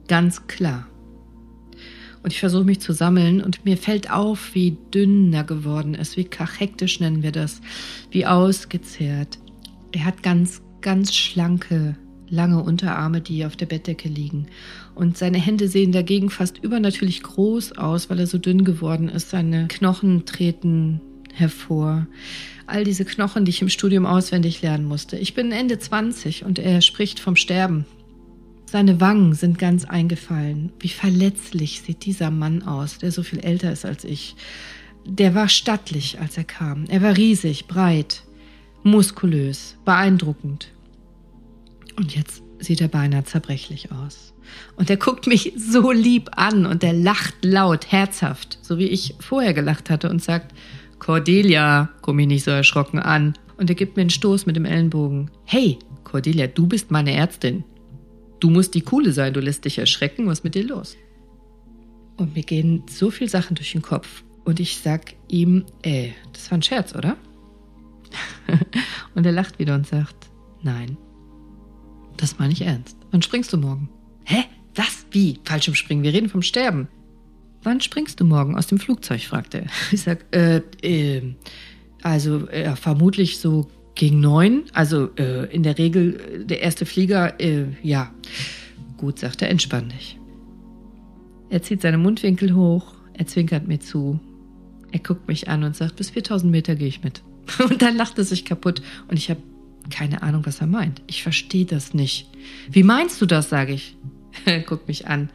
ganz 0.08 0.48
klar. 0.48 0.88
Und 2.24 2.32
ich 2.32 2.40
versuche 2.40 2.64
mich 2.64 2.80
zu 2.80 2.92
sammeln 2.92 3.40
und 3.40 3.64
mir 3.64 3.76
fällt 3.76 4.10
auf, 4.10 4.52
wie 4.56 4.78
dünn 4.92 5.32
er 5.32 5.44
geworden 5.44 5.94
ist, 5.94 6.16
wie 6.16 6.24
kachektisch 6.24 6.98
nennen 6.98 7.22
wir 7.22 7.30
das, 7.30 7.60
wie 8.10 8.26
ausgezehrt. 8.26 9.38
Er 9.92 10.06
hat 10.06 10.24
ganz, 10.24 10.60
ganz 10.80 11.14
schlanke, 11.14 11.96
lange 12.28 12.62
Unterarme, 12.62 13.20
die 13.20 13.44
auf 13.44 13.56
der 13.56 13.66
Bettdecke 13.66 14.08
liegen. 14.08 14.46
Und 14.94 15.16
seine 15.16 15.38
Hände 15.38 15.68
sehen 15.68 15.92
dagegen 15.92 16.30
fast 16.30 16.58
übernatürlich 16.62 17.22
groß 17.22 17.78
aus, 17.78 18.10
weil 18.10 18.18
er 18.18 18.26
so 18.26 18.38
dünn 18.38 18.64
geworden 18.64 19.08
ist. 19.08 19.30
Seine 19.30 19.68
Knochen 19.68 20.24
treten 20.24 21.00
hervor. 21.32 22.06
All 22.66 22.84
diese 22.84 23.04
Knochen, 23.04 23.44
die 23.44 23.50
ich 23.50 23.62
im 23.62 23.68
Studium 23.68 24.06
auswendig 24.06 24.62
lernen 24.62 24.86
musste. 24.86 25.16
Ich 25.18 25.34
bin 25.34 25.52
Ende 25.52 25.78
20 25.78 26.44
und 26.44 26.58
er 26.58 26.80
spricht 26.80 27.20
vom 27.20 27.36
Sterben. 27.36 27.84
Seine 28.64 29.00
Wangen 29.00 29.34
sind 29.34 29.58
ganz 29.58 29.84
eingefallen. 29.84 30.72
Wie 30.80 30.88
verletzlich 30.88 31.82
sieht 31.82 32.04
dieser 32.04 32.32
Mann 32.32 32.64
aus, 32.64 32.98
der 32.98 33.12
so 33.12 33.22
viel 33.22 33.38
älter 33.38 33.70
ist 33.70 33.84
als 33.84 34.02
ich. 34.02 34.34
Der 35.04 35.36
war 35.36 35.48
stattlich, 35.48 36.18
als 36.20 36.36
er 36.36 36.44
kam. 36.44 36.84
Er 36.88 37.00
war 37.00 37.16
riesig, 37.16 37.66
breit, 37.68 38.24
muskulös, 38.82 39.76
beeindruckend. 39.84 40.68
Und 41.96 42.14
jetzt 42.14 42.42
sieht 42.58 42.80
er 42.80 42.88
beinahe 42.88 43.24
zerbrechlich 43.24 43.90
aus. 43.92 44.34
Und 44.76 44.90
er 44.90 44.96
guckt 44.96 45.26
mich 45.26 45.52
so 45.56 45.90
lieb 45.90 46.30
an 46.36 46.66
und 46.66 46.84
er 46.84 46.92
lacht 46.92 47.44
laut, 47.44 47.90
herzhaft, 47.90 48.58
so 48.62 48.78
wie 48.78 48.86
ich 48.86 49.14
vorher 49.20 49.54
gelacht 49.54 49.90
hatte 49.90 50.08
und 50.08 50.22
sagt, 50.22 50.54
Cordelia, 50.98 51.90
komm 52.02 52.16
mich 52.16 52.26
nicht 52.26 52.44
so 52.44 52.50
erschrocken 52.50 52.98
an. 52.98 53.34
Und 53.56 53.70
er 53.70 53.76
gibt 53.76 53.96
mir 53.96 54.02
einen 54.02 54.10
Stoß 54.10 54.46
mit 54.46 54.56
dem 54.56 54.64
Ellenbogen. 54.64 55.30
Hey, 55.44 55.78
Cordelia, 56.04 56.46
du 56.46 56.66
bist 56.66 56.90
meine 56.90 57.12
Ärztin. 57.12 57.64
Du 58.40 58.50
musst 58.50 58.74
die 58.74 58.82
Coole 58.82 59.12
sein, 59.12 59.32
du 59.32 59.40
lässt 59.40 59.64
dich 59.64 59.78
erschrecken, 59.78 60.26
was 60.26 60.38
ist 60.38 60.44
mit 60.44 60.54
dir 60.54 60.64
los? 60.64 60.96
Und 62.16 62.34
mir 62.34 62.42
gehen 62.42 62.82
so 62.88 63.10
viele 63.10 63.30
Sachen 63.30 63.54
durch 63.54 63.72
den 63.72 63.82
Kopf. 63.82 64.22
Und 64.44 64.60
ich 64.60 64.78
sag 64.78 65.14
ihm, 65.28 65.64
ey, 65.82 66.14
das 66.32 66.50
war 66.50 66.58
ein 66.58 66.62
Scherz, 66.62 66.94
oder? 66.94 67.16
und 69.14 69.26
er 69.26 69.32
lacht 69.32 69.58
wieder 69.58 69.74
und 69.74 69.86
sagt, 69.86 70.28
nein, 70.62 70.96
das 72.16 72.38
meine 72.38 72.52
ich 72.52 72.62
ernst. 72.62 72.96
Wann 73.10 73.22
springst 73.22 73.52
du 73.52 73.58
morgen? 73.58 73.88
Hä? 74.24 74.44
Was? 74.74 75.06
Wie? 75.10 75.40
Falsch 75.44 75.68
im 75.68 75.74
Springen. 75.74 76.02
Wir 76.02 76.12
reden 76.12 76.28
vom 76.28 76.42
Sterben. 76.42 76.88
Wann 77.62 77.80
springst 77.80 78.20
du 78.20 78.24
morgen 78.24 78.56
aus 78.56 78.66
dem 78.66 78.78
Flugzeug? 78.78 79.22
fragte 79.22 79.62
er. 79.62 79.66
Ich 79.92 80.02
sag, 80.02 80.24
äh, 80.34 80.62
äh, 80.82 81.34
also 82.02 82.46
äh, 82.48 82.76
vermutlich 82.76 83.38
so 83.38 83.68
gegen 83.94 84.20
neun. 84.20 84.64
Also 84.72 85.10
äh, 85.16 85.52
in 85.52 85.62
der 85.62 85.78
Regel 85.78 86.20
äh, 86.20 86.44
der 86.44 86.62
erste 86.62 86.86
Flieger, 86.86 87.40
äh, 87.40 87.66
ja. 87.82 88.12
Gut, 88.96 89.18
sagt 89.18 89.42
er, 89.42 89.50
entspann 89.50 89.88
dich. 89.88 90.18
Er 91.50 91.62
zieht 91.62 91.82
seine 91.82 91.98
Mundwinkel 91.98 92.54
hoch, 92.54 92.94
er 93.14 93.26
zwinkert 93.26 93.66
mir 93.66 93.80
zu. 93.80 94.20
Er 94.92 95.00
guckt 95.00 95.28
mich 95.28 95.48
an 95.48 95.64
und 95.64 95.76
sagt, 95.76 95.96
bis 95.96 96.10
4000 96.10 96.50
Meter 96.50 96.74
gehe 96.74 96.88
ich 96.88 97.02
mit. 97.02 97.22
Und 97.70 97.82
dann 97.82 97.96
lacht 97.96 98.18
er 98.18 98.24
sich 98.24 98.44
kaputt 98.44 98.82
und 99.06 99.16
ich 99.18 99.30
habe 99.30 99.40
keine 99.90 100.22
Ahnung, 100.22 100.46
was 100.46 100.60
er 100.60 100.66
meint. 100.66 101.02
Ich 101.06 101.22
verstehe 101.22 101.64
das 101.64 101.94
nicht. 101.94 102.28
Wie 102.70 102.82
meinst 102.82 103.20
du 103.20 103.26
das, 103.26 103.48
sage 103.48 103.72
ich. 103.72 103.96
Guck 104.66 104.88
mich 104.88 105.06
an. 105.06 105.30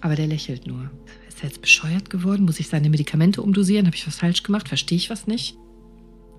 Aber 0.00 0.16
der 0.16 0.26
lächelt 0.26 0.66
nur. 0.66 0.90
Ist 1.28 1.42
er 1.42 1.48
jetzt 1.48 1.62
bescheuert 1.62 2.10
geworden? 2.10 2.44
Muss 2.44 2.60
ich 2.60 2.68
seine 2.68 2.90
Medikamente 2.90 3.42
umdosieren? 3.42 3.86
Habe 3.86 3.96
ich 3.96 4.06
was 4.06 4.16
falsch 4.16 4.42
gemacht? 4.42 4.68
Verstehe 4.68 4.96
ich 4.96 5.10
was 5.10 5.26
nicht? 5.26 5.56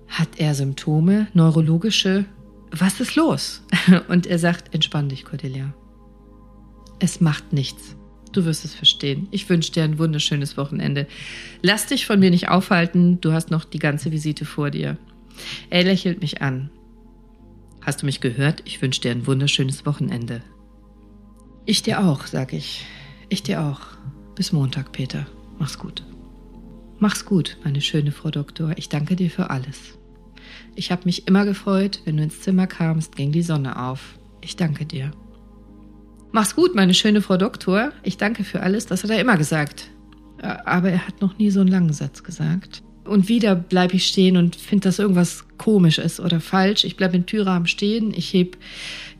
Hat 0.08 0.28
er 0.36 0.54
Symptome, 0.54 1.28
neurologische? 1.34 2.26
Was 2.70 3.00
ist 3.00 3.16
los? 3.16 3.62
Und 4.08 4.26
er 4.26 4.38
sagt, 4.38 4.74
entspann 4.74 5.08
dich, 5.08 5.24
Cordelia. 5.24 5.74
Es 6.98 7.20
macht 7.20 7.52
nichts. 7.52 7.96
Du 8.32 8.44
wirst 8.44 8.64
es 8.64 8.74
verstehen. 8.74 9.28
Ich 9.30 9.48
wünsche 9.48 9.72
dir 9.72 9.84
ein 9.84 9.98
wunderschönes 9.98 10.56
Wochenende. 10.56 11.06
Lass 11.62 11.86
dich 11.86 12.04
von 12.04 12.18
mir 12.18 12.30
nicht 12.30 12.48
aufhalten. 12.48 13.20
Du 13.20 13.32
hast 13.32 13.50
noch 13.50 13.64
die 13.64 13.78
ganze 13.78 14.10
Visite 14.10 14.44
vor 14.44 14.70
dir. 14.70 14.98
Er 15.70 15.84
lächelt 15.84 16.20
mich 16.20 16.42
an. 16.42 16.70
Hast 17.84 18.00
du 18.00 18.06
mich 18.06 18.20
gehört? 18.20 18.62
Ich 18.64 18.80
wünsche 18.80 19.02
dir 19.02 19.10
ein 19.10 19.26
wunderschönes 19.26 19.84
Wochenende. 19.84 20.42
Ich 21.66 21.82
dir 21.82 22.00
auch, 22.00 22.26
sag 22.26 22.52
ich. 22.52 22.86
Ich 23.28 23.42
dir 23.42 23.62
auch. 23.62 23.80
Bis 24.34 24.52
Montag, 24.52 24.92
Peter. 24.92 25.26
Mach's 25.58 25.78
gut. 25.78 26.02
Mach's 26.98 27.26
gut, 27.26 27.58
meine 27.62 27.82
schöne 27.82 28.12
Frau 28.12 28.30
Doktor. 28.30 28.72
Ich 28.76 28.88
danke 28.88 29.16
dir 29.16 29.30
für 29.30 29.50
alles. 29.50 29.98
Ich 30.74 30.90
habe 30.90 31.02
mich 31.04 31.28
immer 31.28 31.44
gefreut, 31.44 32.00
wenn 32.04 32.16
du 32.16 32.22
ins 32.22 32.40
Zimmer 32.40 32.66
kamst, 32.66 33.16
ging 33.16 33.32
die 33.32 33.42
Sonne 33.42 33.78
auf. 33.78 34.18
Ich 34.40 34.56
danke 34.56 34.86
dir. 34.86 35.10
Mach's 36.32 36.56
gut, 36.56 36.74
meine 36.74 36.94
schöne 36.94 37.20
Frau 37.20 37.36
Doktor. 37.36 37.92
Ich 38.02 38.16
danke 38.16 38.44
für 38.44 38.62
alles, 38.62 38.86
das 38.86 39.04
hat 39.04 39.10
er 39.10 39.20
immer 39.20 39.36
gesagt. 39.36 39.90
Aber 40.40 40.90
er 40.90 41.06
hat 41.06 41.20
noch 41.20 41.38
nie 41.38 41.50
so 41.50 41.60
einen 41.60 41.70
langen 41.70 41.92
Satz 41.92 42.22
gesagt. 42.22 42.82
Und 43.04 43.28
wieder 43.28 43.54
bleibe 43.54 43.96
ich 43.96 44.06
stehen 44.06 44.36
und 44.36 44.56
finde, 44.56 44.88
dass 44.88 44.98
irgendwas 44.98 45.44
komisch 45.58 45.98
ist 45.98 46.20
oder 46.20 46.40
falsch. 46.40 46.84
Ich 46.84 46.96
bleibe 46.96 47.16
in 47.16 47.26
Türrahmen 47.26 47.66
stehen, 47.66 48.14
ich 48.14 48.32
heb 48.32 48.56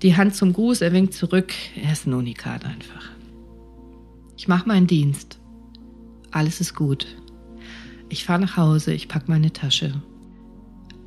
die 0.03 0.17
Hand 0.17 0.35
zum 0.35 0.53
Gruß, 0.53 0.81
er 0.81 0.93
winkt 0.93 1.14
zurück. 1.14 1.53
Er 1.76 1.93
ist 1.93 2.07
ein 2.07 2.14
Unikat 2.14 2.64
einfach. 2.64 3.11
Ich 4.37 4.49
mache 4.49 4.67
meinen 4.67 4.87
Dienst. 4.87 5.38
Alles 6.31 6.61
ist 6.61 6.75
gut. 6.75 7.07
Ich 8.09 8.25
fahre 8.25 8.41
nach 8.41 8.57
Hause, 8.57 8.93
ich 8.93 9.09
packe 9.09 9.31
meine 9.31 9.53
Tasche. 9.53 9.95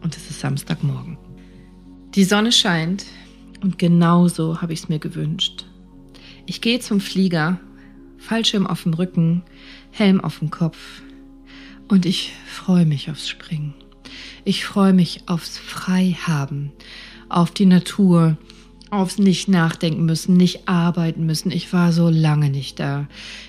Und 0.01 0.15
es 0.15 0.29
ist 0.29 0.39
Samstagmorgen. 0.39 1.17
Die 2.15 2.23
Sonne 2.23 2.51
scheint 2.51 3.05
und 3.61 3.79
genauso 3.79 4.61
habe 4.61 4.73
ich 4.73 4.79
es 4.81 4.89
mir 4.89 4.99
gewünscht. 4.99 5.65
Ich 6.45 6.61
gehe 6.61 6.79
zum 6.79 6.99
Flieger, 6.99 7.59
Fallschirm 8.17 8.67
auf 8.67 8.83
dem 8.83 8.93
Rücken, 8.93 9.43
Helm 9.91 10.21
auf 10.21 10.39
dem 10.39 10.49
Kopf, 10.49 11.01
und 11.87 12.05
ich 12.05 12.33
freue 12.47 12.85
mich 12.85 13.09
aufs 13.09 13.27
Springen. 13.27 13.73
Ich 14.45 14.65
freue 14.65 14.93
mich 14.93 15.23
aufs 15.27 15.57
Freihaben, 15.57 16.71
auf 17.29 17.51
die 17.51 17.65
Natur, 17.65 18.37
aufs 18.89 19.17
nicht 19.17 19.47
nachdenken 19.47 20.05
müssen, 20.05 20.37
nicht 20.37 20.67
arbeiten 20.67 21.25
müssen. 21.25 21.51
Ich 21.51 21.73
war 21.73 21.91
so 21.91 22.09
lange 22.09 22.49
nicht 22.49 22.79
da. 22.79 23.07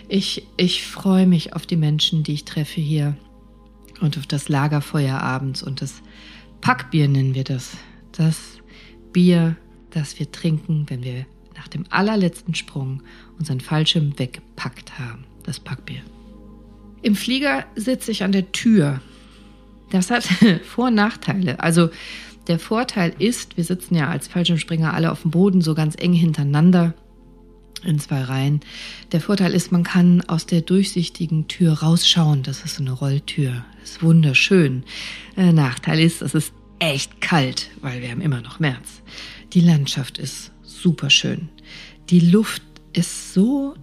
Ich, 0.09 0.47
ich 0.57 0.85
freue 0.87 1.27
mich 1.27 1.55
auf 1.55 1.67
die 1.67 1.77
Menschen, 1.77 2.23
die 2.23 2.35
ich 2.35 2.45
treffe 2.45 2.81
hier 2.81 3.17
und 4.01 4.19
auf 4.19 4.27
das 4.27 4.49
Lagerfeuer 4.49 5.21
abends 5.21 5.63
und 5.63 5.83
das 5.83 6.03
Packbier 6.61 7.09
nennen 7.09 7.35
wir 7.35 7.45
das. 7.45 7.77
Das 8.13 8.59
Bier, 9.13 9.57
das 9.91 10.19
wir 10.19 10.31
trinken, 10.33 10.87
wenn 10.89 11.05
wir 11.05 11.27
nach 11.57 11.69
dem 11.69 11.85
allerletzten 11.91 12.55
Sprung 12.55 13.03
unseren 13.39 13.61
Fallschirm 13.61 14.19
weggepackt 14.19 14.99
haben. 14.99 15.25
Das 15.45 15.61
Packbier. 15.61 16.03
Im 17.03 17.15
Flieger 17.15 17.65
sitze 17.77 18.11
ich 18.11 18.23
an 18.23 18.33
der 18.33 18.53
Tür. 18.53 19.01
Das 19.91 20.11
hat 20.11 20.25
Vor- 20.65 20.89
und 20.89 20.95
Nachteile. 20.95 21.61
Also 21.61 21.91
der 22.47 22.59
Vorteil 22.59 23.15
ist, 23.19 23.57
wir 23.57 23.65
sitzen 23.65 23.95
ja 23.95 24.09
als 24.09 24.29
Fallschirmspringer 24.29 24.95
alle 24.95 25.13
auf 25.13 25.23
dem 25.23 25.31
Boden 25.31 25.61
so 25.61 25.75
ganz 25.75 25.95
eng 25.99 26.13
hintereinander 26.13 26.95
in 27.85 28.01
zwei 28.01 28.23
Reihen. 28.23 28.61
Der 29.13 29.21
Vorteil 29.21 29.55
ist, 29.55 29.71
man 29.71 29.85
kann 29.85 30.23
aus 30.23 30.47
der 30.47 30.63
durchsichtigen 30.63 31.47
Tür 31.49 31.75
rausschauen. 31.75 32.43
Das 32.43 32.65
ist 32.65 32.77
so 32.77 32.83
eine 32.83 32.93
Rolltür. 32.93 33.65
Das 33.81 33.91
ist 33.91 34.03
wunderschön. 34.03 34.83
Der 35.37 35.53
Nachteil 35.53 36.01
ist, 36.01 36.23
es 36.23 36.35
ist 36.35 36.53
echt 36.79 37.21
kalt, 37.21 37.71
weil 37.81 38.03
wir 38.03 38.11
haben 38.11 38.21
immer 38.21 38.41
noch 38.41 38.59
März. 38.59 39.03
Die 39.53 39.61
Landschaft 39.61 40.19
ist 40.19 40.51
super 40.63 41.11
schön. 41.11 41.49
Die 42.11 42.21
Luft 42.21 42.63
ist 42.93 43.35
so 43.35 43.75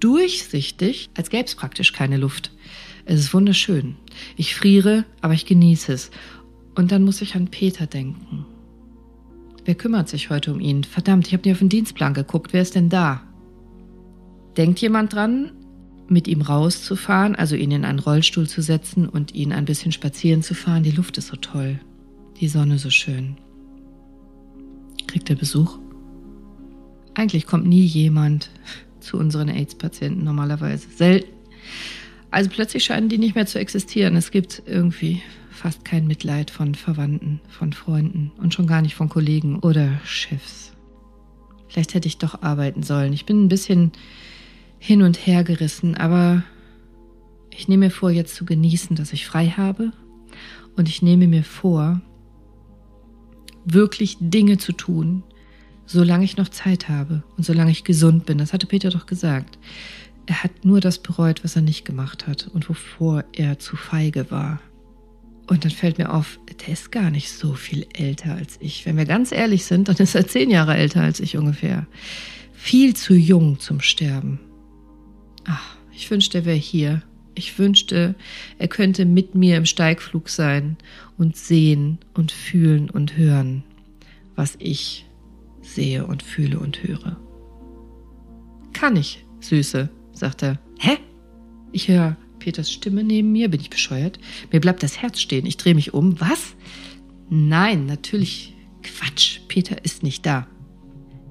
durchsichtig, 0.00 1.10
als 1.14 1.30
gäbe 1.30 1.44
es 1.44 1.54
praktisch 1.54 1.92
keine 1.92 2.16
Luft. 2.16 2.50
Es 3.04 3.20
ist 3.20 3.34
wunderschön. 3.34 3.96
Ich 4.36 4.54
friere, 4.54 5.04
aber 5.20 5.34
ich 5.34 5.46
genieße 5.46 5.92
es. 5.92 6.10
Und 6.74 6.92
dann 6.92 7.04
muss 7.04 7.22
ich 7.22 7.34
an 7.36 7.48
Peter 7.48 7.86
denken. 7.86 8.44
Wer 9.64 9.74
kümmert 9.74 10.08
sich 10.08 10.30
heute 10.30 10.52
um 10.52 10.60
ihn? 10.60 10.84
Verdammt, 10.84 11.26
ich 11.26 11.32
habe 11.32 11.48
nie 11.48 11.52
auf 11.52 11.58
den 11.58 11.68
Dienstplan 11.68 12.14
geguckt. 12.14 12.52
Wer 12.52 12.62
ist 12.62 12.74
denn 12.74 12.88
da? 12.88 13.22
Denkt 14.56 14.80
jemand 14.80 15.12
dran, 15.12 15.52
mit 16.08 16.28
ihm 16.28 16.40
rauszufahren, 16.40 17.34
also 17.34 17.56
ihn 17.56 17.72
in 17.72 17.84
einen 17.84 17.98
Rollstuhl 17.98 18.48
zu 18.48 18.62
setzen 18.62 19.08
und 19.08 19.34
ihn 19.34 19.52
ein 19.52 19.64
bisschen 19.64 19.92
spazieren 19.92 20.42
zu 20.42 20.54
fahren? 20.54 20.82
Die 20.82 20.92
Luft 20.92 21.18
ist 21.18 21.28
so 21.28 21.36
toll. 21.36 21.80
Die 22.40 22.48
Sonne 22.48 22.78
so 22.78 22.90
schön. 22.90 23.36
Kriegt 25.06 25.30
er 25.30 25.36
Besuch? 25.36 25.78
Eigentlich 27.14 27.46
kommt 27.46 27.66
nie 27.66 27.84
jemand 27.84 28.50
zu 29.06 29.16
unseren 29.16 29.48
AIDS-Patienten 29.48 30.24
normalerweise. 30.24 30.88
Selten. 30.94 31.32
Also 32.30 32.50
plötzlich 32.50 32.84
scheinen 32.84 33.08
die 33.08 33.18
nicht 33.18 33.34
mehr 33.34 33.46
zu 33.46 33.58
existieren. 33.58 34.16
Es 34.16 34.30
gibt 34.30 34.62
irgendwie 34.66 35.22
fast 35.50 35.84
kein 35.84 36.06
Mitleid 36.06 36.50
von 36.50 36.74
Verwandten, 36.74 37.40
von 37.48 37.72
Freunden 37.72 38.32
und 38.36 38.52
schon 38.52 38.66
gar 38.66 38.82
nicht 38.82 38.94
von 38.94 39.08
Kollegen 39.08 39.60
oder 39.60 40.00
Chefs. 40.04 40.72
Vielleicht 41.68 41.94
hätte 41.94 42.08
ich 42.08 42.18
doch 42.18 42.42
arbeiten 42.42 42.82
sollen. 42.82 43.12
Ich 43.12 43.24
bin 43.24 43.44
ein 43.44 43.48
bisschen 43.48 43.92
hin 44.78 45.02
und 45.02 45.26
her 45.26 45.44
gerissen, 45.44 45.94
aber 45.94 46.42
ich 47.50 47.68
nehme 47.68 47.86
mir 47.86 47.90
vor, 47.90 48.10
jetzt 48.10 48.34
zu 48.34 48.44
genießen, 48.44 48.96
dass 48.96 49.12
ich 49.12 49.26
frei 49.26 49.48
habe 49.48 49.92
Und 50.76 50.88
ich 50.88 51.00
nehme 51.00 51.26
mir 51.26 51.42
vor, 51.42 52.02
wirklich 53.64 54.18
Dinge 54.20 54.58
zu 54.58 54.72
tun, 54.72 55.22
solange 55.86 56.24
ich 56.24 56.36
noch 56.36 56.48
Zeit 56.48 56.88
habe 56.88 57.22
und 57.36 57.44
solange 57.44 57.70
ich 57.70 57.84
gesund 57.84 58.26
bin. 58.26 58.38
Das 58.38 58.52
hatte 58.52 58.66
Peter 58.66 58.90
doch 58.90 59.06
gesagt. 59.06 59.58
Er 60.26 60.42
hat 60.42 60.64
nur 60.64 60.80
das 60.80 60.98
bereut, 60.98 61.44
was 61.44 61.56
er 61.56 61.62
nicht 61.62 61.84
gemacht 61.84 62.26
hat 62.26 62.48
und 62.52 62.68
wovor 62.68 63.24
er 63.32 63.58
zu 63.58 63.76
feige 63.76 64.30
war. 64.30 64.60
Und 65.46 65.64
dann 65.64 65.70
fällt 65.70 65.98
mir 65.98 66.12
auf, 66.12 66.40
der 66.66 66.72
ist 66.72 66.90
gar 66.90 67.10
nicht 67.10 67.30
so 67.30 67.54
viel 67.54 67.86
älter 67.92 68.34
als 68.34 68.56
ich. 68.60 68.84
Wenn 68.84 68.96
wir 68.96 69.04
ganz 69.04 69.30
ehrlich 69.30 69.64
sind, 69.64 69.88
dann 69.88 69.96
ist 69.96 70.16
er 70.16 70.26
zehn 70.26 70.50
Jahre 70.50 70.76
älter 70.76 71.02
als 71.02 71.20
ich 71.20 71.36
ungefähr. 71.36 71.86
Viel 72.52 72.96
zu 72.96 73.14
jung 73.14 73.60
zum 73.60 73.80
Sterben. 73.80 74.40
Ach, 75.44 75.76
ich 75.92 76.10
wünschte, 76.10 76.38
er 76.38 76.44
wäre 76.44 76.56
hier. 76.56 77.02
Ich 77.36 77.58
wünschte, 77.58 78.16
er 78.58 78.66
könnte 78.66 79.04
mit 79.04 79.36
mir 79.36 79.56
im 79.56 79.66
Steigflug 79.66 80.28
sein 80.28 80.76
und 81.16 81.36
sehen 81.36 81.98
und 82.14 82.32
fühlen 82.32 82.90
und 82.90 83.16
hören, 83.16 83.62
was 84.34 84.56
ich 84.58 85.05
sehe 85.66 86.06
und 86.06 86.22
fühle 86.22 86.58
und 86.58 86.82
höre. 86.82 87.20
Kann 88.72 88.96
ich, 88.96 89.24
Süße, 89.40 89.88
sagt 90.12 90.42
er. 90.42 90.58
Hä? 90.78 90.98
Ich 91.72 91.88
höre 91.88 92.16
Peters 92.38 92.70
Stimme 92.70 93.02
neben 93.02 93.32
mir. 93.32 93.50
Bin 93.50 93.60
ich 93.60 93.70
bescheuert? 93.70 94.18
Mir 94.52 94.60
bleibt 94.60 94.82
das 94.82 95.02
Herz 95.02 95.20
stehen. 95.20 95.46
Ich 95.46 95.56
drehe 95.56 95.74
mich 95.74 95.94
um. 95.94 96.20
Was? 96.20 96.54
Nein, 97.28 97.86
natürlich. 97.86 98.54
Quatsch. 98.82 99.40
Peter 99.48 99.84
ist 99.84 100.02
nicht 100.02 100.24
da. 100.24 100.46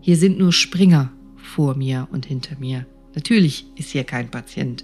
Hier 0.02 0.18
sind 0.18 0.38
nur 0.38 0.52
Springer 0.52 1.14
vor 1.38 1.76
mir 1.76 2.08
und 2.12 2.26
hinter 2.26 2.60
mir. 2.60 2.86
Natürlich 3.16 3.66
ist 3.76 3.92
hier 3.92 4.04
kein 4.04 4.30
Patient. 4.30 4.84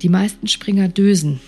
Die 0.00 0.08
meisten 0.08 0.48
Springer 0.48 0.88
dösen. 0.88 1.40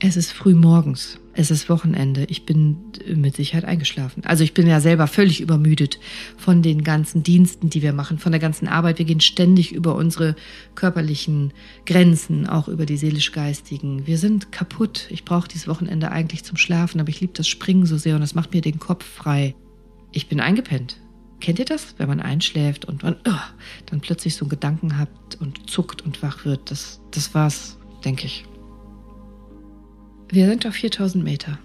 Es 0.00 0.16
ist 0.16 0.32
früh 0.32 0.54
morgens. 0.54 1.19
Es 1.32 1.50
ist 1.50 1.68
Wochenende. 1.68 2.24
Ich 2.24 2.44
bin 2.44 2.76
mit 3.14 3.36
Sicherheit 3.36 3.64
eingeschlafen. 3.64 4.24
Also 4.24 4.42
ich 4.42 4.52
bin 4.52 4.66
ja 4.66 4.80
selber 4.80 5.06
völlig 5.06 5.40
übermüdet 5.40 6.00
von 6.36 6.60
den 6.60 6.82
ganzen 6.82 7.22
Diensten, 7.22 7.70
die 7.70 7.82
wir 7.82 7.92
machen, 7.92 8.18
von 8.18 8.32
der 8.32 8.40
ganzen 8.40 8.66
Arbeit. 8.66 8.98
Wir 8.98 9.04
gehen 9.04 9.20
ständig 9.20 9.72
über 9.72 9.94
unsere 9.94 10.34
körperlichen 10.74 11.52
Grenzen, 11.86 12.48
auch 12.48 12.66
über 12.66 12.84
die 12.84 12.96
seelisch-geistigen. 12.96 14.06
Wir 14.06 14.18
sind 14.18 14.50
kaputt. 14.50 15.06
Ich 15.10 15.24
brauche 15.24 15.46
dieses 15.46 15.68
Wochenende 15.68 16.10
eigentlich 16.10 16.42
zum 16.42 16.56
Schlafen, 16.56 17.00
aber 17.00 17.10
ich 17.10 17.20
liebe 17.20 17.32
das 17.32 17.46
Springen 17.46 17.86
so 17.86 17.96
sehr 17.96 18.16
und 18.16 18.22
das 18.22 18.34
macht 18.34 18.52
mir 18.52 18.60
den 18.60 18.80
Kopf 18.80 19.04
frei. 19.04 19.54
Ich 20.10 20.28
bin 20.28 20.40
eingepennt. 20.40 20.96
Kennt 21.40 21.58
ihr 21.58 21.64
das, 21.64 21.94
wenn 21.96 22.08
man 22.08 22.20
einschläft 22.20 22.84
und 22.84 23.02
man 23.02 23.16
oh, 23.26 23.32
dann 23.86 24.00
plötzlich 24.00 24.34
so 24.34 24.44
einen 24.44 24.50
Gedanken 24.50 24.98
hat 24.98 25.08
und 25.38 25.70
zuckt 25.70 26.02
und 26.02 26.22
wach 26.22 26.44
wird? 26.44 26.70
Das, 26.70 27.00
das 27.12 27.34
war's, 27.34 27.78
denke 28.04 28.26
ich. 28.26 28.44
Wir 30.32 30.46
sind 30.46 30.64
auf 30.64 30.74
4000 30.74 31.24
Meter. 31.24 31.58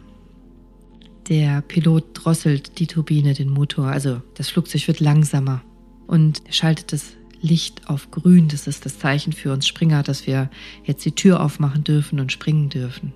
Der 1.30 1.62
Pilot 1.62 2.06
drosselt 2.14 2.80
die 2.80 2.88
Turbine, 2.88 3.36
den 3.36 3.50
Motor, 3.50 3.86
also 3.86 4.24
das 4.34 4.50
Flugzeug 4.50 4.88
wird 4.88 5.00
langsamer 5.00 5.62
und 6.08 6.42
schaltet 6.50 6.92
das 6.92 7.14
Licht 7.42 7.88
auf 7.88 8.10
grün. 8.10 8.48
Das 8.48 8.66
ist 8.66 8.84
das 8.86 8.98
Zeichen 8.98 9.34
für 9.34 9.54
uns 9.54 9.68
Springer, 9.68 10.02
dass 10.02 10.26
wir 10.26 10.50
jetzt 10.84 11.06
die 11.06 11.12
Tür 11.12 11.42
aufmachen 11.42 11.84
dürfen 11.84 12.20
und 12.20 12.32
springen 12.32 12.70
dürfen. 12.70 13.14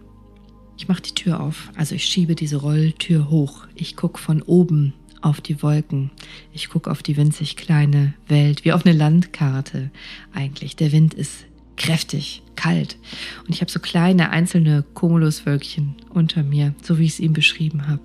Ich 0.77 0.87
mache 0.87 1.01
die 1.01 1.15
Tür 1.15 1.39
auf, 1.39 1.71
also 1.75 1.95
ich 1.95 2.05
schiebe 2.05 2.35
diese 2.35 2.57
Rolltür 2.57 3.31
hoch. 3.31 3.65
Ich 3.73 3.95
gucke 3.95 4.19
von 4.19 4.43
oben 4.43 4.93
auf 5.21 5.41
die 5.41 5.63
Wolken. 5.63 6.11
Ich 6.53 6.69
gucke 6.69 6.91
auf 6.91 7.01
die 7.01 7.17
winzig 7.17 7.55
kleine 7.55 8.13
Welt, 8.27 8.65
wie 8.65 8.71
auf 8.71 8.85
eine 8.85 8.95
Landkarte 8.95 9.89
eigentlich. 10.31 10.75
Der 10.75 10.91
Wind 10.91 11.15
ist 11.15 11.45
kräftig, 11.79 12.43
kalt. 12.55 12.97
Und 13.45 13.55
ich 13.55 13.61
habe 13.61 13.71
so 13.71 13.79
kleine 13.79 14.29
einzelne 14.29 14.83
Cumuluswölkchen 14.93 15.95
unter 16.09 16.43
mir, 16.43 16.75
so 16.83 16.99
wie 16.99 17.05
ich 17.05 17.13
es 17.13 17.19
ihm 17.19 17.33
beschrieben 17.33 17.87
habe. 17.87 18.03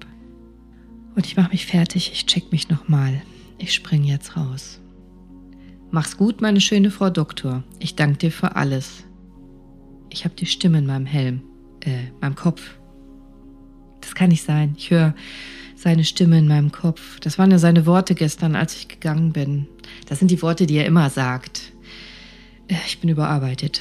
Und 1.15 1.27
ich 1.27 1.37
mache 1.37 1.51
mich 1.51 1.67
fertig, 1.67 2.11
ich 2.13 2.25
check 2.25 2.51
mich 2.51 2.71
nochmal. 2.71 3.21
Ich 3.59 3.75
spring 3.75 4.05
jetzt 4.05 4.37
raus. 4.37 4.81
Mach's 5.91 6.17
gut, 6.17 6.41
meine 6.41 6.61
schöne 6.61 6.91
Frau 6.91 7.11
Doktor. 7.11 7.63
Ich 7.79 7.95
danke 7.95 8.19
dir 8.19 8.33
für 8.33 8.57
alles. 8.57 9.05
Ich 10.11 10.25
habe 10.25 10.35
die 10.35 10.47
Stimme 10.47 10.79
in 10.79 10.87
meinem 10.87 11.07
Helm, 11.07 11.43
äh, 11.85 12.11
meinem 12.21 12.35
Kopf. 12.35 12.79
Das 14.01 14.15
kann 14.15 14.31
nicht 14.31 14.45
sein. 14.45 14.75
Ich 14.77 14.91
höre 14.91 15.15
seine 15.77 16.05
Stimme 16.05 16.39
in 16.39 16.49
meinem 16.49 16.73
Kopf. 16.73 17.21
Das 17.21 17.39
waren 17.39 17.51
ja 17.51 17.59
seine 17.59 17.87
Worte 17.87 18.15
gestern, 18.15 18.57
als 18.57 18.77
ich 18.77 18.89
gegangen 18.89 19.33
bin. 19.33 19.67
Das 20.07 20.19
sind 20.19 20.31
die 20.31 20.43
Worte, 20.43 20.67
die 20.67 20.77
er 20.77 20.87
immer 20.87 21.11
sagt. 21.11 21.74
Äh, 22.69 22.77
ich 22.87 23.01
bin 23.01 23.11
überarbeitet. 23.11 23.81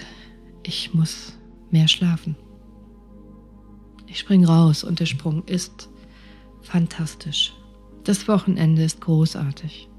Ich 0.64 0.94
muss 0.94 1.34
mehr 1.72 1.88
schlafen. 1.88 2.36
Ich 4.08 4.20
spring 4.20 4.46
raus 4.46 4.84
und 4.84 5.00
der 5.00 5.06
Sprung 5.06 5.44
ist 5.46 5.90
fantastisch. 6.62 7.54
Das 8.04 8.28
Wochenende 8.28 8.84
ist 8.84 9.02
großartig. 9.02 9.90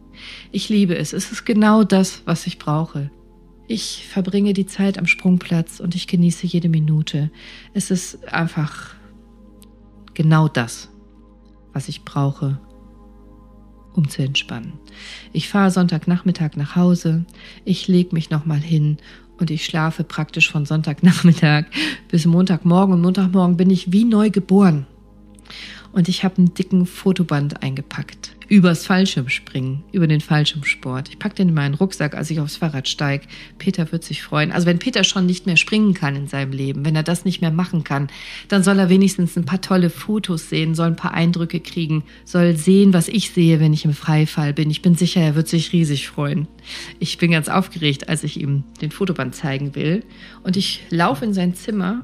Ich 0.52 0.68
liebe 0.68 0.96
es. 0.96 1.12
Es 1.12 1.32
ist 1.32 1.44
genau 1.44 1.84
das, 1.84 2.22
was 2.24 2.46
ich 2.46 2.58
brauche. 2.58 3.10
Ich 3.66 4.06
verbringe 4.06 4.52
die 4.52 4.66
Zeit 4.66 4.98
am 4.98 5.06
Sprungplatz 5.06 5.80
und 5.80 5.94
ich 5.94 6.06
genieße 6.06 6.46
jede 6.46 6.68
Minute. 6.68 7.30
Es 7.72 7.90
ist 7.90 8.28
einfach 8.28 8.94
genau 10.12 10.48
das, 10.48 10.90
was 11.72 11.88
ich 11.88 12.04
brauche, 12.04 12.60
um 13.94 14.08
zu 14.08 14.22
entspannen. 14.22 14.74
Ich 15.32 15.48
fahre 15.48 15.70
Sonntagnachmittag 15.70 16.56
nach 16.56 16.76
Hause, 16.76 17.24
ich 17.64 17.88
lege 17.88 18.14
mich 18.14 18.30
nochmal 18.30 18.60
hin 18.60 18.98
und 19.38 19.50
ich 19.50 19.64
schlafe 19.64 20.04
praktisch 20.04 20.50
von 20.50 20.66
Sonntagnachmittag 20.66 21.66
bis 22.08 22.26
Montagmorgen. 22.26 22.94
Und 22.94 23.02
Montagmorgen 23.02 23.56
bin 23.56 23.70
ich 23.70 23.92
wie 23.92 24.04
neu 24.04 24.30
geboren. 24.30 24.86
Und 25.94 26.08
ich 26.08 26.24
habe 26.24 26.38
einen 26.38 26.54
dicken 26.54 26.86
Fotoband 26.86 27.62
eingepackt 27.62 28.34
übers 28.48 28.86
Fallschirmspringen, 28.86 29.82
über 29.92 30.06
den 30.06 30.20
Fallschirmsport. 30.20 31.08
Ich 31.08 31.18
packe 31.18 31.36
den 31.36 31.48
in 31.48 31.54
meinen 31.54 31.74
Rucksack, 31.74 32.14
als 32.14 32.30
ich 32.30 32.40
aufs 32.40 32.56
Fahrrad 32.56 32.88
steige. 32.88 33.26
Peter 33.58 33.90
wird 33.92 34.04
sich 34.04 34.22
freuen. 34.22 34.52
Also 34.52 34.66
wenn 34.66 34.78
Peter 34.78 35.04
schon 35.04 35.26
nicht 35.26 35.46
mehr 35.46 35.56
springen 35.56 35.94
kann 35.94 36.16
in 36.16 36.28
seinem 36.28 36.52
Leben, 36.52 36.84
wenn 36.84 36.96
er 36.96 37.02
das 37.02 37.24
nicht 37.24 37.40
mehr 37.40 37.50
machen 37.50 37.84
kann, 37.84 38.08
dann 38.48 38.62
soll 38.62 38.78
er 38.78 38.88
wenigstens 38.88 39.36
ein 39.36 39.44
paar 39.44 39.60
tolle 39.60 39.90
Fotos 39.90 40.48
sehen, 40.48 40.74
soll 40.74 40.88
ein 40.88 40.96
paar 40.96 41.14
Eindrücke 41.14 41.60
kriegen, 41.60 42.04
soll 42.24 42.56
sehen, 42.56 42.92
was 42.92 43.08
ich 43.08 43.30
sehe, 43.30 43.60
wenn 43.60 43.72
ich 43.72 43.84
im 43.84 43.94
Freifall 43.94 44.52
bin. 44.52 44.70
Ich 44.70 44.82
bin 44.82 44.94
sicher, 44.94 45.20
er 45.20 45.34
wird 45.34 45.48
sich 45.48 45.72
riesig 45.72 46.08
freuen. 46.08 46.48
Ich 46.98 47.18
bin 47.18 47.30
ganz 47.30 47.48
aufgeregt, 47.48 48.08
als 48.08 48.24
ich 48.24 48.40
ihm 48.40 48.64
den 48.80 48.90
Fotoband 48.90 49.34
zeigen 49.34 49.74
will. 49.74 50.04
Und 50.42 50.56
ich 50.56 50.82
laufe 50.90 51.24
in 51.24 51.34
sein 51.34 51.54
Zimmer 51.54 52.02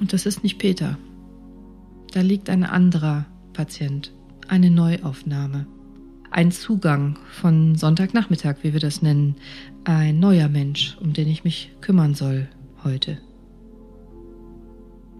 und 0.00 0.12
das 0.12 0.26
ist 0.26 0.42
nicht 0.42 0.58
Peter. 0.58 0.98
Da 2.12 2.20
liegt 2.20 2.48
ein 2.48 2.64
anderer 2.64 3.26
Patient 3.52 4.12
eine 4.48 4.70
Neuaufnahme. 4.70 5.66
Ein 6.30 6.50
Zugang 6.50 7.18
von 7.30 7.76
Sonntagnachmittag, 7.76 8.56
wie 8.62 8.72
wir 8.72 8.80
das 8.80 9.02
nennen. 9.02 9.36
Ein 9.84 10.18
neuer 10.18 10.48
Mensch, 10.48 10.96
um 11.00 11.12
den 11.12 11.28
ich 11.28 11.44
mich 11.44 11.72
kümmern 11.80 12.14
soll 12.14 12.48
heute. 12.84 13.18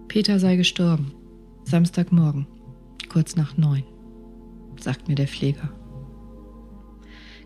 Peter 0.07 0.39
sei 0.39 0.55
gestorben. 0.55 1.13
Samstagmorgen, 1.63 2.47
kurz 3.09 3.35
nach 3.35 3.57
neun, 3.57 3.83
sagt 4.79 5.09
mir 5.09 5.15
der 5.15 5.27
Pfleger. 5.27 5.69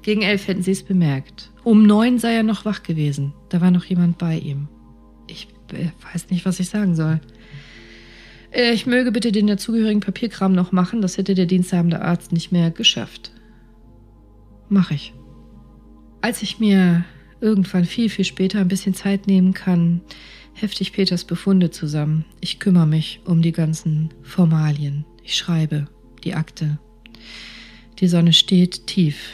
Gegen 0.03 0.21
elf 0.21 0.47
hätten 0.47 0.61
sie 0.61 0.71
es 0.71 0.83
bemerkt. 0.83 1.51
Um 1.63 1.85
neun 1.85 2.19
sei 2.19 2.35
er 2.35 2.43
noch 2.43 2.65
wach 2.65 2.83
gewesen. 2.83 3.33
Da 3.49 3.61
war 3.61 3.71
noch 3.71 3.85
jemand 3.85 4.17
bei 4.17 4.37
ihm. 4.37 4.67
Ich 5.27 5.47
äh, 5.71 5.89
weiß 6.11 6.29
nicht, 6.29 6.45
was 6.45 6.59
ich 6.59 6.69
sagen 6.69 6.95
soll. 6.95 7.19
Äh, 8.51 8.73
ich 8.73 8.85
möge 8.85 9.11
bitte 9.11 9.31
den 9.31 9.47
dazugehörigen 9.47 10.01
Papierkram 10.01 10.53
noch 10.53 10.71
machen, 10.71 11.01
das 11.01 11.17
hätte 11.17 11.33
der 11.33 11.45
diensthabende 11.45 12.01
Arzt 12.01 12.31
nicht 12.31 12.51
mehr 12.51 12.71
geschafft. 12.71 13.31
Mach 14.69 14.91
ich. 14.91 15.13
Als 16.21 16.41
ich 16.43 16.59
mir 16.59 17.03
irgendwann 17.39 17.85
viel, 17.85 18.09
viel 18.09 18.25
später 18.25 18.59
ein 18.59 18.67
bisschen 18.67 18.93
Zeit 18.93 19.27
nehmen 19.27 19.53
kann, 19.53 20.01
hefte 20.53 20.83
ich 20.83 20.93
Peters 20.93 21.25
Befunde 21.25 21.71
zusammen. 21.71 22.25
Ich 22.39 22.59
kümmere 22.59 22.85
mich 22.85 23.21
um 23.25 23.41
die 23.41 23.51
ganzen 23.51 24.13
Formalien. 24.21 25.05
Ich 25.23 25.35
schreibe 25.35 25.87
die 26.23 26.35
Akte. 26.35 26.79
Die 27.99 28.07
Sonne 28.07 28.33
steht 28.33 28.87
tief 28.87 29.33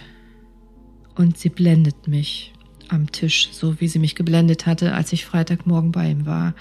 und 1.15 1.38
sie 1.38 1.49
blendet 1.49 2.08
mich 2.08 2.53
am 2.89 3.12
Tisch, 3.12 3.49
so 3.51 3.80
wie 3.82 3.88
sie 3.88 3.99
mich 3.99 4.15
geblendet 4.15 4.65
hatte, 4.65 4.93
als 4.93 5.12
ich 5.12 5.25
Freitagmorgen 5.25 5.91
bei 5.91 6.12
ihm 6.12 6.25
war. 6.25 6.53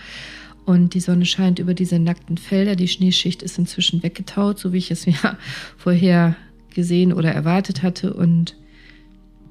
Und 0.67 0.95
die 0.95 1.01
Sonne 1.01 1.25
scheint 1.25 1.61
über 1.61 1.75
diese 1.75 1.99
nackten 1.99 2.37
Felder. 2.37 2.77
Die 2.77 2.89
Schneeschicht 2.89 3.43
ist 3.43 3.57
inzwischen 3.57 4.03
weggetaut, 4.03 4.59
so 4.59 4.73
wie 4.73 4.79
ich 4.79 4.91
es 4.91 5.07
mir 5.07 5.15
vorher 5.79 6.37
gesehen 6.75 7.13
oder 7.13 7.33
erwartet 7.33 7.83
hatte. 7.83 8.13
Und 8.13 8.57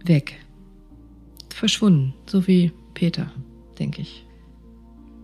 weg. 0.03 0.39
Verschwunden. 1.49 2.13
So 2.27 2.47
wie 2.47 2.71
Peter, 2.93 3.31
denke 3.79 4.01
ich. 4.01 4.25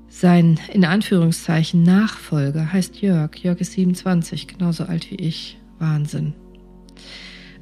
Sein, 0.07 0.59
in 0.73 0.85
Anführungszeichen, 0.85 1.83
Nachfolger 1.83 2.71
heißt 2.71 3.01
Jörg. 3.01 3.35
Jörg 3.37 3.59
ist 3.59 3.73
27, 3.73 4.47
genauso 4.47 4.85
alt 4.85 5.11
wie 5.11 5.15
ich. 5.15 5.57
Wahnsinn. 5.79 6.33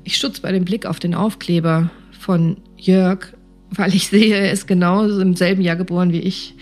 Ich 0.04 0.18
stutze 0.18 0.42
bei 0.42 0.52
dem 0.52 0.66
Blick 0.66 0.86
auf 0.86 1.00
den 1.00 1.14
Aufkleber 1.14 1.90
von 2.12 2.58
Jörg, 2.78 3.34
weil 3.70 3.94
ich 3.94 4.08
sehe, 4.08 4.36
er 4.36 4.52
ist 4.52 4.68
genau 4.68 5.08
im 5.08 5.36
selben 5.36 5.62
Jahr 5.62 5.76
geboren 5.76 6.12
wie 6.12 6.20
ich. 6.20 6.56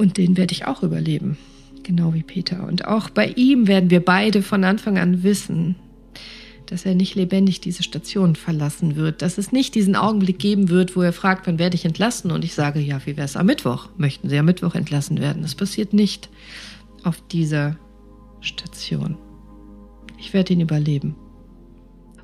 Und 0.00 0.16
den 0.16 0.38
werde 0.38 0.52
ich 0.52 0.64
auch 0.64 0.82
überleben. 0.82 1.36
Genau 1.82 2.14
wie 2.14 2.22
Peter. 2.22 2.66
Und 2.66 2.86
auch 2.86 3.10
bei 3.10 3.26
ihm 3.36 3.66
werden 3.66 3.90
wir 3.90 4.02
beide 4.02 4.40
von 4.40 4.64
Anfang 4.64 4.96
an 4.96 5.22
wissen, 5.22 5.76
dass 6.64 6.86
er 6.86 6.94
nicht 6.94 7.16
lebendig 7.16 7.60
diese 7.60 7.82
Station 7.82 8.34
verlassen 8.34 8.96
wird, 8.96 9.20
dass 9.20 9.36
es 9.36 9.52
nicht 9.52 9.74
diesen 9.74 9.96
Augenblick 9.96 10.38
geben 10.38 10.70
wird, 10.70 10.96
wo 10.96 11.02
er 11.02 11.12
fragt, 11.12 11.46
wann 11.46 11.58
werde 11.58 11.74
ich 11.74 11.84
entlassen? 11.84 12.30
Und 12.30 12.46
ich 12.46 12.54
sage, 12.54 12.80
ja, 12.80 12.98
wie 13.04 13.18
wäre 13.18 13.26
es 13.26 13.36
am 13.36 13.44
Mittwoch? 13.44 13.90
Möchten 13.98 14.30
Sie 14.30 14.38
am 14.38 14.46
Mittwoch 14.46 14.74
entlassen 14.74 15.20
werden? 15.20 15.42
Das 15.42 15.54
passiert 15.54 15.92
nicht 15.92 16.30
auf 17.04 17.22
dieser 17.30 17.76
Station. 18.40 19.18
Ich 20.16 20.32
werde 20.32 20.54
ihn 20.54 20.62
überleben. 20.62 21.14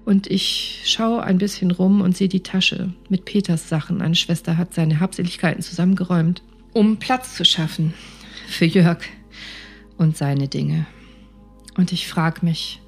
Und 0.06 0.28
ich 0.28 0.80
schaue 0.86 1.22
ein 1.22 1.36
bisschen 1.36 1.72
rum 1.72 2.00
und 2.00 2.16
sehe 2.16 2.28
die 2.28 2.42
Tasche 2.42 2.94
mit 3.10 3.26
Peters 3.26 3.68
Sachen. 3.68 4.00
Eine 4.00 4.14
Schwester 4.14 4.56
hat 4.56 4.72
seine 4.72 4.98
Habseligkeiten 4.98 5.60
zusammengeräumt, 5.60 6.42
um 6.76 6.98
Platz 6.98 7.34
zu 7.34 7.46
schaffen 7.46 7.94
für 8.48 8.66
Jörg 8.66 8.98
und 9.96 10.14
seine 10.14 10.46
Dinge. 10.46 10.84
Und 11.74 11.90
ich 11.90 12.06
frage 12.06 12.44
mich, 12.44 12.82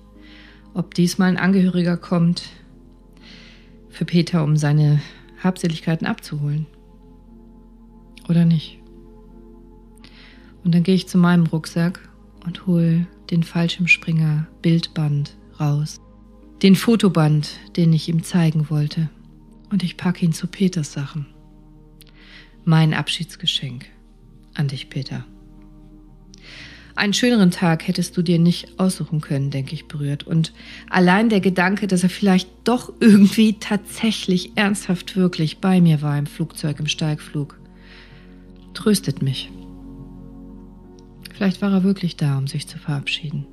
ob 0.75 0.93
diesmal 0.93 1.31
ein 1.31 1.39
Angehöriger 1.39 1.97
kommt 1.97 2.43
für 3.89 4.05
Peter, 4.05 4.45
um 4.45 4.59
seine 4.59 5.01
Habseligkeiten 5.43 6.07
abzuholen. 6.07 6.67
Oder 8.29 8.45
nicht. 8.45 8.79
Und 10.65 10.75
dann 10.75 10.83
gehe 10.83 10.95
ich 10.95 11.09
zu 11.09 11.17
meinem 11.17 11.47
Rucksack 11.47 12.11
und 12.45 12.67
hole 12.67 13.07
den 13.31 13.43
Fallschirmspringer 13.43 14.49
Bildband 14.61 15.35
raus. 15.59 15.99
Den 16.61 16.77
Fotoband, 16.77 17.53
den 17.79 17.95
ich 17.95 18.11
ihm 18.11 18.23
zeigen 18.23 18.69
wollte. 18.69 19.09
Und 19.71 19.83
ich 19.83 19.97
packe 19.97 20.27
ihn 20.27 20.35
zu 20.35 20.47
Peters 20.47 20.93
Sachen. 20.93 21.38
Mein 22.69 22.93
Abschiedsgeschenk 22.93 23.87
an 24.53 24.69
dich, 24.69 24.91
Peter. 24.91 25.25
Einen 26.97 27.15
schöneren 27.15 27.51
Tag 27.51 27.89
hättest 27.89 28.15
du 28.15 28.21
dir 28.21 28.39
nicht 28.39 28.79
aussuchen 28.79 29.23
können, 29.23 29.51
denke 29.51 29.73
ich 29.73 29.89
berührt. 29.89 30.25
Und 30.25 30.53
allein 30.91 31.31
der 31.31 31.41
Gedanke, 31.41 31.87
dass 31.87 32.03
er 32.03 32.11
vielleicht 32.11 32.51
doch 32.65 32.93
irgendwie 33.01 33.55
tatsächlich 33.59 34.59
ernsthaft 34.59 35.17
wirklich 35.17 35.61
bei 35.63 35.81
mir 35.81 36.03
war 36.03 36.19
im 36.19 36.27
Flugzeug, 36.27 36.79
im 36.79 36.89
Steigflug, 36.89 37.59
tröstet 38.75 39.23
mich. 39.23 39.51
Vielleicht 41.33 41.63
war 41.63 41.73
er 41.73 41.85
wirklich 41.85 42.17
da, 42.17 42.37
um 42.37 42.49
sich 42.49 42.67
zu 42.67 42.79
verabschieden. 42.79 43.47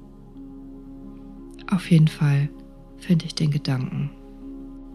Auf 1.71 1.89
jeden 1.89 2.09
Fall 2.09 2.49
finde 2.97 3.27
ich 3.27 3.33
den 3.33 3.51
Gedanken 3.51 4.09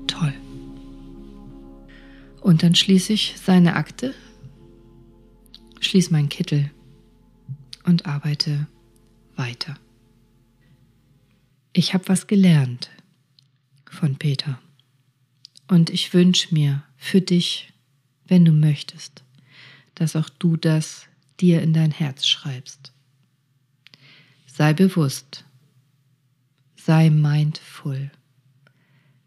toll. 0.07 0.35
Und 2.41 2.63
dann 2.63 2.75
schließe 2.75 3.13
ich 3.13 3.35
seine 3.43 3.77
Akte, 3.77 4.15
schließe 5.81 6.13
meinen 6.13 6.29
Kittel 6.29 6.71
und 7.85 8.07
arbeite 8.07 8.67
weiter. 9.37 9.77
Ich 11.73 11.95
habe 11.95 12.09
was 12.09 12.27
gelernt 12.27 12.91
von 13.91 14.17
Peter. 14.17 14.61
Und 15.69 15.91
ich 15.91 16.13
wünsche 16.15 16.53
mir 16.53 16.83
für 16.97 17.21
dich, 17.21 17.73
wenn 18.27 18.45
du 18.45 18.53
möchtest, 18.53 19.23
dass 19.95 20.17
auch 20.17 20.29
du 20.29 20.57
das 20.57 21.07
dir 21.41 21.63
in 21.63 21.73
dein 21.73 21.91
Herz 21.91 22.27
schreibst. 22.27 22.93
Sei 24.47 24.73
bewusst, 24.73 25.45
sei 26.77 27.11
mindful. 27.11 28.11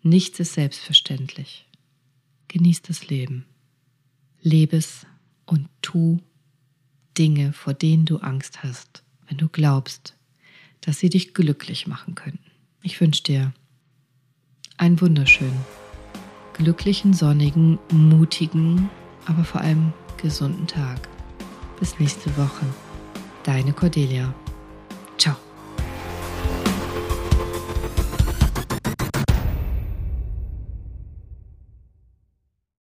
Nichts 0.02 0.40
ist 0.40 0.54
selbstverständlich. 0.54 1.66
Genieß 2.54 2.84
das 2.84 3.08
Leben. 3.08 3.48
Lebe 4.44 4.78
es 4.78 5.08
und 5.48 5.70
tu 5.82 6.20
Dinge, 7.18 7.52
vor 7.52 7.74
denen 7.74 8.06
du 8.06 8.18
Angst 8.18 8.62
hast, 8.62 9.04
wenn 9.28 9.38
du 9.38 9.50
glaubst, 9.50 10.16
dass 10.80 11.00
sie 11.00 11.10
dich 11.10 11.34
glücklich 11.34 11.88
machen 11.88 12.14
könnten. 12.14 12.52
Ich 12.84 13.02
wünsche 13.02 13.24
dir 13.24 13.54
einen 14.78 15.02
wunderschönen, 15.02 15.66
glücklichen, 16.54 17.16
sonnigen, 17.16 17.80
mutigen, 17.92 18.88
aber 19.26 19.46
vor 19.46 19.62
allem 19.62 19.92
gesunden 20.22 20.68
Tag. 20.68 21.10
Bis 21.80 21.98
nächste 21.98 22.38
Woche. 22.38 22.68
Deine 23.46 23.74
Cordelia. 23.74 24.32